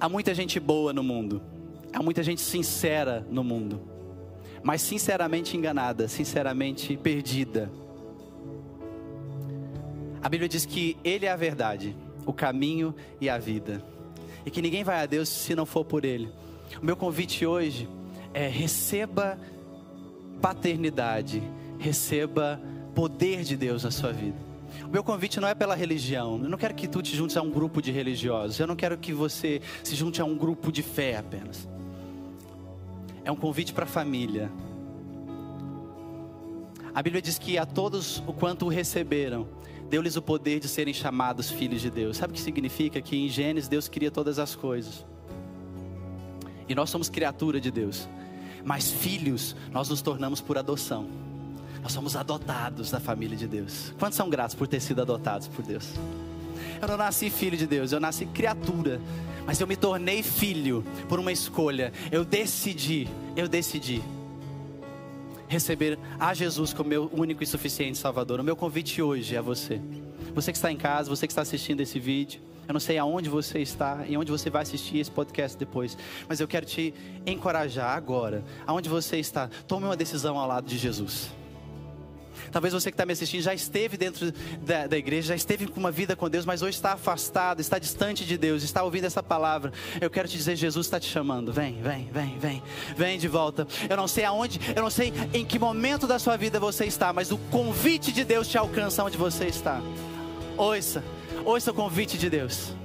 Há 0.00 0.08
muita 0.08 0.34
gente 0.34 0.58
boa 0.58 0.92
no 0.92 1.02
mundo, 1.02 1.40
há 1.92 2.02
muita 2.02 2.22
gente 2.24 2.40
sincera 2.40 3.24
no 3.30 3.44
mundo, 3.44 3.80
mas 4.62 4.82
sinceramente 4.82 5.56
enganada, 5.56 6.08
sinceramente 6.08 6.96
perdida. 6.96 7.70
A 10.20 10.28
Bíblia 10.28 10.48
diz 10.48 10.66
que 10.66 10.96
Ele 11.04 11.26
é 11.26 11.30
a 11.30 11.36
verdade, 11.36 11.96
o 12.26 12.32
caminho 12.32 12.94
e 13.20 13.28
a 13.28 13.38
vida 13.38 13.82
e 14.44 14.50
que 14.50 14.62
ninguém 14.62 14.84
vai 14.84 15.02
a 15.02 15.06
Deus 15.06 15.28
se 15.28 15.54
não 15.54 15.66
for 15.66 15.84
por 15.84 16.04
Ele. 16.04 16.28
O 16.80 16.84
meu 16.84 16.96
convite 16.96 17.46
hoje 17.46 17.88
é 18.34 18.48
receba 18.48 19.38
paternidade, 20.40 21.42
receba 21.78 22.60
poder 22.94 23.42
de 23.44 23.56
Deus 23.56 23.84
na 23.84 23.90
sua 23.90 24.12
vida. 24.12 24.36
O 24.84 24.88
meu 24.88 25.04
convite 25.04 25.38
não 25.38 25.48
é 25.48 25.54
pela 25.54 25.74
religião. 25.74 26.40
Eu 26.42 26.48
não 26.48 26.58
quero 26.58 26.74
que 26.74 26.88
tu 26.88 27.02
te 27.02 27.14
juntes 27.14 27.36
a 27.36 27.42
um 27.42 27.50
grupo 27.50 27.80
de 27.80 27.92
religiosos. 27.92 28.58
Eu 28.58 28.66
não 28.66 28.74
quero 28.74 28.96
que 28.96 29.12
você 29.12 29.60
se 29.84 29.94
junte 29.94 30.20
a 30.20 30.24
um 30.24 30.36
grupo 30.36 30.72
de 30.72 30.82
fé 30.82 31.16
apenas. 31.16 31.68
É 33.24 33.30
um 33.30 33.36
convite 33.36 33.72
para 33.72 33.84
a 33.84 33.86
família. 33.88 34.50
A 36.94 37.02
Bíblia 37.02 37.22
diz 37.22 37.38
que 37.38 37.56
a 37.56 37.64
todos 37.64 38.22
o 38.26 38.34
quanto 38.34 38.66
o 38.66 38.68
receberam, 38.68 39.48
deu-lhes 39.88 40.16
o 40.16 40.22
poder 40.22 40.60
de 40.60 40.68
serem 40.68 40.92
chamados 40.92 41.50
filhos 41.50 41.80
de 41.80 41.90
Deus. 41.90 42.18
Sabe 42.18 42.32
o 42.32 42.34
que 42.34 42.40
significa? 42.40 43.00
Que 43.00 43.16
em 43.16 43.28
Gênesis 43.30 43.68
Deus 43.68 43.88
cria 43.88 44.10
todas 44.10 44.38
as 44.38 44.54
coisas. 44.54 45.06
E 46.68 46.74
nós 46.74 46.90
somos 46.90 47.08
criatura 47.08 47.58
de 47.58 47.70
Deus. 47.70 48.08
Mas 48.62 48.90
filhos 48.90 49.56
nós 49.70 49.88
nos 49.88 50.02
tornamos 50.02 50.42
por 50.42 50.58
adoção. 50.58 51.08
Nós 51.82 51.92
somos 51.92 52.14
adotados 52.14 52.90
da 52.90 53.00
família 53.00 53.36
de 53.36 53.48
Deus. 53.48 53.94
Quantos 53.98 54.16
são 54.16 54.28
gratos 54.28 54.54
por 54.54 54.68
ter 54.68 54.80
sido 54.80 55.00
adotados 55.00 55.48
por 55.48 55.64
Deus? 55.64 55.94
Eu 56.80 56.88
não 56.88 56.96
nasci 56.98 57.30
filho 57.30 57.56
de 57.56 57.66
Deus, 57.66 57.92
eu 57.92 58.00
nasci 58.00 58.26
criatura. 58.26 59.00
Mas 59.46 59.58
eu 59.60 59.66
me 59.66 59.76
tornei 59.76 60.22
filho 60.22 60.84
por 61.08 61.18
uma 61.18 61.32
escolha. 61.32 61.90
Eu 62.10 62.22
decidi, 62.22 63.08
eu 63.34 63.48
decidi 63.48 64.02
receber 65.52 65.98
a 66.18 66.32
Jesus 66.32 66.72
como 66.72 66.88
meu 66.88 67.10
único 67.12 67.42
e 67.42 67.46
suficiente 67.46 67.98
Salvador. 67.98 68.40
O 68.40 68.44
meu 68.44 68.56
convite 68.56 69.02
hoje 69.02 69.36
é 69.36 69.42
você. 69.42 69.80
Você 70.34 70.50
que 70.50 70.56
está 70.56 70.72
em 70.72 70.76
casa, 70.76 71.10
você 71.10 71.26
que 71.26 71.32
está 71.32 71.42
assistindo 71.42 71.80
esse 71.80 72.00
vídeo. 72.00 72.40
Eu 72.66 72.72
não 72.72 72.80
sei 72.80 72.96
aonde 72.96 73.28
você 73.28 73.58
está 73.58 74.04
e 74.08 74.16
onde 74.16 74.30
você 74.30 74.48
vai 74.48 74.62
assistir 74.62 74.98
esse 74.98 75.10
podcast 75.10 75.58
depois, 75.58 75.98
mas 76.28 76.40
eu 76.40 76.46
quero 76.46 76.64
te 76.64 76.94
encorajar 77.26 77.90
agora, 77.96 78.44
aonde 78.64 78.88
você 78.88 79.18
está, 79.18 79.50
tome 79.66 79.84
uma 79.84 79.96
decisão 79.96 80.38
ao 80.38 80.46
lado 80.46 80.66
de 80.66 80.78
Jesus. 80.78 81.41
Talvez 82.52 82.74
você 82.74 82.90
que 82.90 82.94
está 82.94 83.06
me 83.06 83.14
assistindo 83.14 83.40
já 83.40 83.54
esteve 83.54 83.96
dentro 83.96 84.30
da, 84.60 84.86
da, 84.86 84.98
igreja, 84.98 85.28
já 85.28 85.34
esteve 85.34 85.66
com 85.66 85.80
uma 85.80 85.90
vida 85.90 86.14
com 86.14 86.28
Deus, 86.28 86.44
mas 86.44 86.60
hoje 86.60 86.76
está 86.76 86.92
afastado, 86.92 87.60
está 87.60 87.78
distante 87.78 88.26
de 88.26 88.36
Deus, 88.36 88.62
está 88.62 88.82
ouvindo 88.82 89.06
essa 89.06 89.22
palavra. 89.22 89.72
Eu 90.00 90.10
quero 90.10 90.28
te 90.28 90.36
dizer, 90.36 90.54
Jesus 90.54 90.86
está 90.86 91.00
te 91.00 91.08
chamando. 91.08 91.52
Vem, 91.52 91.80
vem, 91.82 92.10
vem, 92.12 92.38
vem, 92.38 92.62
vem 92.94 93.18
de 93.18 93.26
volta. 93.26 93.66
Eu 93.88 93.96
não 93.96 94.06
sei 94.06 94.24
aonde, 94.24 94.60
eu 94.76 94.82
não 94.82 94.90
sei 94.90 95.12
em 95.32 95.44
que 95.44 95.58
momento 95.58 96.06
da 96.06 96.18
sua 96.18 96.36
vida 96.36 96.60
você 96.60 96.84
está, 96.84 97.12
mas 97.12 97.32
o 97.32 97.38
convite 97.38 98.12
de 98.12 98.22
Deus 98.22 98.46
te 98.46 98.58
alcança 98.58 99.02
onde 99.02 99.16
você 99.16 99.46
está. 99.46 99.80
Ouça, 100.56 101.02
ouça 101.44 101.70
o 101.70 101.74
convite 101.74 102.18
de 102.18 102.28
Deus. 102.28 102.81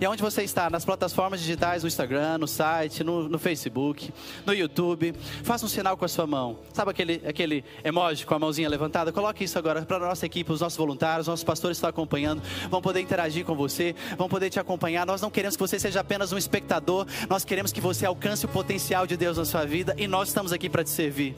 E 0.00 0.04
aonde 0.04 0.22
você 0.22 0.42
está? 0.42 0.68
Nas 0.68 0.84
plataformas 0.84 1.40
digitais, 1.40 1.82
no 1.82 1.88
Instagram, 1.88 2.38
no 2.38 2.46
site, 2.46 3.02
no, 3.02 3.28
no, 3.28 3.38
Facebook, 3.38 4.12
no 4.44 4.52
YouTube. 4.52 5.14
Faça 5.42 5.64
um 5.64 5.68
sinal 5.68 5.96
com 5.96 6.04
a 6.04 6.08
sua 6.08 6.26
mão. 6.26 6.58
Sabe 6.72 6.90
aquele, 6.90 7.22
aquele 7.26 7.64
emoji 7.82 8.26
com 8.26 8.34
a 8.34 8.38
mãozinha 8.38 8.68
levantada? 8.68 9.10
Coloque 9.10 9.44
isso 9.44 9.58
agora 9.58 9.82
para 9.82 9.96
a 9.96 10.00
nossa 10.00 10.26
equipe, 10.26 10.52
os 10.52 10.60
nossos 10.60 10.76
voluntários, 10.76 11.26
os 11.26 11.28
nossos 11.28 11.44
pastores 11.44 11.78
estão 11.78 11.88
acompanhando. 11.88 12.42
Vão 12.68 12.82
poder 12.82 13.00
interagir 13.00 13.44
com 13.44 13.54
você, 13.54 13.94
vão 14.18 14.28
poder 14.28 14.50
te 14.50 14.60
acompanhar. 14.60 15.06
Nós 15.06 15.22
não 15.22 15.30
queremos 15.30 15.56
que 15.56 15.62
você 15.62 15.78
seja 15.78 16.00
apenas 16.00 16.30
um 16.32 16.38
espectador, 16.38 17.06
nós 17.28 17.44
queremos 17.44 17.72
que 17.72 17.80
você 17.80 18.04
alcance 18.04 18.44
o 18.44 18.48
potencial 18.48 19.06
de 19.06 19.16
Deus 19.16 19.38
na 19.38 19.44
sua 19.44 19.64
vida 19.64 19.94
e 19.96 20.06
nós 20.06 20.28
estamos 20.28 20.52
aqui 20.52 20.68
para 20.68 20.84
te 20.84 20.90
servir. 20.90 21.34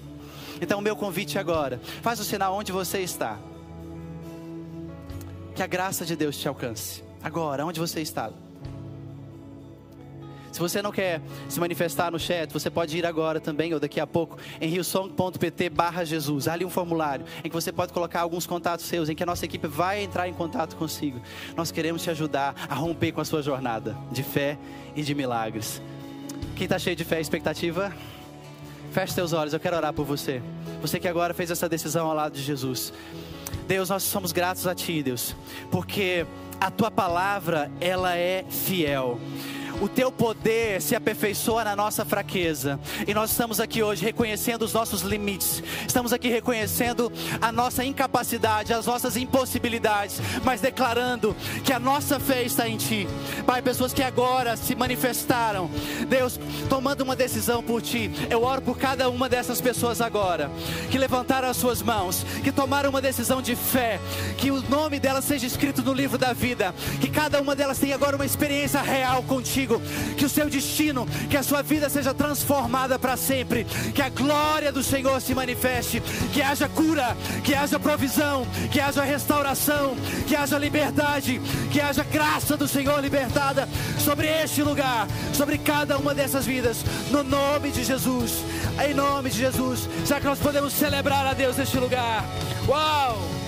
Então, 0.60 0.80
o 0.80 0.82
meu 0.82 0.96
convite 0.96 1.38
agora, 1.38 1.80
faz 2.02 2.18
o 2.18 2.24
sinal 2.24 2.54
onde 2.54 2.72
você 2.72 2.98
está. 2.98 3.38
Que 5.54 5.62
a 5.62 5.66
graça 5.66 6.04
de 6.04 6.16
Deus 6.16 6.36
te 6.36 6.48
alcance. 6.48 7.04
Agora, 7.22 7.64
onde 7.64 7.78
você 7.78 8.00
está? 8.00 8.30
Se 10.58 10.60
você 10.60 10.82
não 10.82 10.90
quer 10.90 11.22
se 11.48 11.60
manifestar 11.60 12.10
no 12.10 12.18
chat, 12.18 12.52
você 12.52 12.68
pode 12.68 12.98
ir 12.98 13.06
agora 13.06 13.38
também, 13.38 13.72
ou 13.72 13.78
daqui 13.78 14.00
a 14.00 14.06
pouco, 14.08 14.36
em 14.60 14.68
riosong.pt 14.68 15.70
barra 15.70 16.04
Jesus. 16.04 16.48
Há 16.48 16.54
ali 16.54 16.64
um 16.64 16.68
formulário 16.68 17.24
em 17.44 17.48
que 17.48 17.54
você 17.54 17.70
pode 17.70 17.92
colocar 17.92 18.22
alguns 18.22 18.44
contatos 18.44 18.84
seus, 18.84 19.08
em 19.08 19.14
que 19.14 19.22
a 19.22 19.26
nossa 19.26 19.44
equipe 19.44 19.68
vai 19.68 20.02
entrar 20.02 20.28
em 20.28 20.34
contato 20.34 20.74
consigo. 20.74 21.20
Nós 21.56 21.70
queremos 21.70 22.02
te 22.02 22.10
ajudar 22.10 22.56
a 22.68 22.74
romper 22.74 23.12
com 23.12 23.20
a 23.20 23.24
sua 23.24 23.40
jornada 23.40 23.96
de 24.10 24.24
fé 24.24 24.58
e 24.96 25.02
de 25.04 25.14
milagres. 25.14 25.80
Quem 26.56 26.64
está 26.64 26.76
cheio 26.76 26.96
de 26.96 27.04
fé 27.04 27.18
e 27.18 27.22
expectativa? 27.22 27.92
Feche 28.90 29.12
seus 29.12 29.32
olhos, 29.32 29.54
eu 29.54 29.60
quero 29.60 29.76
orar 29.76 29.92
por 29.92 30.04
você. 30.04 30.42
Você 30.80 30.98
que 30.98 31.06
agora 31.06 31.32
fez 31.32 31.52
essa 31.52 31.68
decisão 31.68 32.08
ao 32.08 32.16
lado 32.16 32.32
de 32.32 32.42
Jesus. 32.42 32.92
Deus, 33.68 33.90
nós 33.90 34.02
somos 34.02 34.32
gratos 34.32 34.66
a 34.66 34.74
Ti, 34.74 35.04
Deus, 35.04 35.36
porque 35.70 36.26
a 36.60 36.68
Tua 36.68 36.90
palavra, 36.90 37.70
ela 37.80 38.16
é 38.16 38.44
fiel. 38.50 39.20
O 39.80 39.88
teu 39.88 40.10
poder 40.10 40.80
se 40.82 40.94
aperfeiçoa 40.94 41.64
na 41.64 41.76
nossa 41.76 42.04
fraqueza. 42.04 42.78
E 43.06 43.14
nós 43.14 43.30
estamos 43.30 43.60
aqui 43.60 43.82
hoje 43.82 44.04
reconhecendo 44.04 44.62
os 44.62 44.72
nossos 44.72 45.02
limites, 45.02 45.62
estamos 45.86 46.12
aqui 46.12 46.28
reconhecendo 46.28 47.12
a 47.40 47.52
nossa 47.52 47.84
incapacidade, 47.84 48.72
as 48.72 48.86
nossas 48.86 49.16
impossibilidades, 49.16 50.20
mas 50.44 50.60
declarando 50.60 51.34
que 51.64 51.72
a 51.72 51.78
nossa 51.78 52.18
fé 52.18 52.42
está 52.42 52.68
em 52.68 52.76
Ti. 52.76 53.06
Pai, 53.46 53.62
pessoas 53.62 53.92
que 53.92 54.02
agora 54.02 54.56
se 54.56 54.74
manifestaram, 54.74 55.70
Deus, 56.08 56.38
tomando 56.68 57.02
uma 57.02 57.16
decisão 57.16 57.62
por 57.62 57.82
Ti, 57.82 58.10
eu 58.30 58.42
oro 58.42 58.62
por 58.62 58.78
cada 58.78 59.08
uma 59.08 59.28
dessas 59.28 59.60
pessoas 59.60 60.00
agora, 60.00 60.50
que 60.90 60.98
levantaram 60.98 61.48
as 61.48 61.56
suas 61.56 61.82
mãos, 61.82 62.24
que 62.42 62.52
tomaram 62.52 62.90
uma 62.90 63.00
decisão 63.00 63.40
de 63.40 63.54
fé, 63.54 64.00
que 64.36 64.50
o 64.50 64.62
nome 64.68 64.98
delas 64.98 65.24
seja 65.24 65.46
escrito 65.46 65.82
no 65.82 65.92
livro 65.92 66.18
da 66.18 66.32
vida, 66.32 66.74
que 67.00 67.08
cada 67.08 67.40
uma 67.40 67.54
delas 67.54 67.78
tenha 67.78 67.94
agora 67.94 68.16
uma 68.16 68.26
experiência 68.26 68.80
real 68.80 69.22
contigo, 69.22 69.67
que 70.16 70.24
o 70.24 70.28
seu 70.28 70.48
destino, 70.48 71.06
que 71.28 71.36
a 71.36 71.42
sua 71.42 71.62
vida 71.62 71.88
seja 71.88 72.14
transformada 72.14 72.98
para 72.98 73.16
sempre, 73.16 73.64
que 73.94 74.02
a 74.02 74.08
glória 74.08 74.72
do 74.72 74.82
Senhor 74.82 75.20
se 75.20 75.34
manifeste, 75.34 76.00
que 76.32 76.40
haja 76.40 76.68
cura, 76.68 77.16
que 77.44 77.54
haja 77.54 77.78
provisão, 77.78 78.46
que 78.70 78.80
haja 78.80 79.02
restauração, 79.02 79.96
que 80.26 80.34
haja 80.34 80.58
liberdade, 80.58 81.40
que 81.70 81.80
haja 81.80 82.04
graça 82.04 82.56
do 82.56 82.66
Senhor 82.66 83.00
libertada 83.00 83.68
sobre 83.98 84.26
este 84.26 84.62
lugar, 84.62 85.06
sobre 85.34 85.58
cada 85.58 85.98
uma 85.98 86.14
dessas 86.14 86.46
vidas, 86.46 86.84
no 87.10 87.22
nome 87.22 87.70
de 87.70 87.84
Jesus, 87.84 88.44
em 88.86 88.94
nome 88.94 89.30
de 89.30 89.38
Jesus. 89.38 89.88
Será 90.04 90.20
que 90.20 90.26
nós 90.26 90.38
podemos 90.38 90.72
celebrar 90.72 91.26
a 91.26 91.34
Deus 91.34 91.56
neste 91.56 91.78
lugar? 91.78 92.24
Uau! 92.66 93.47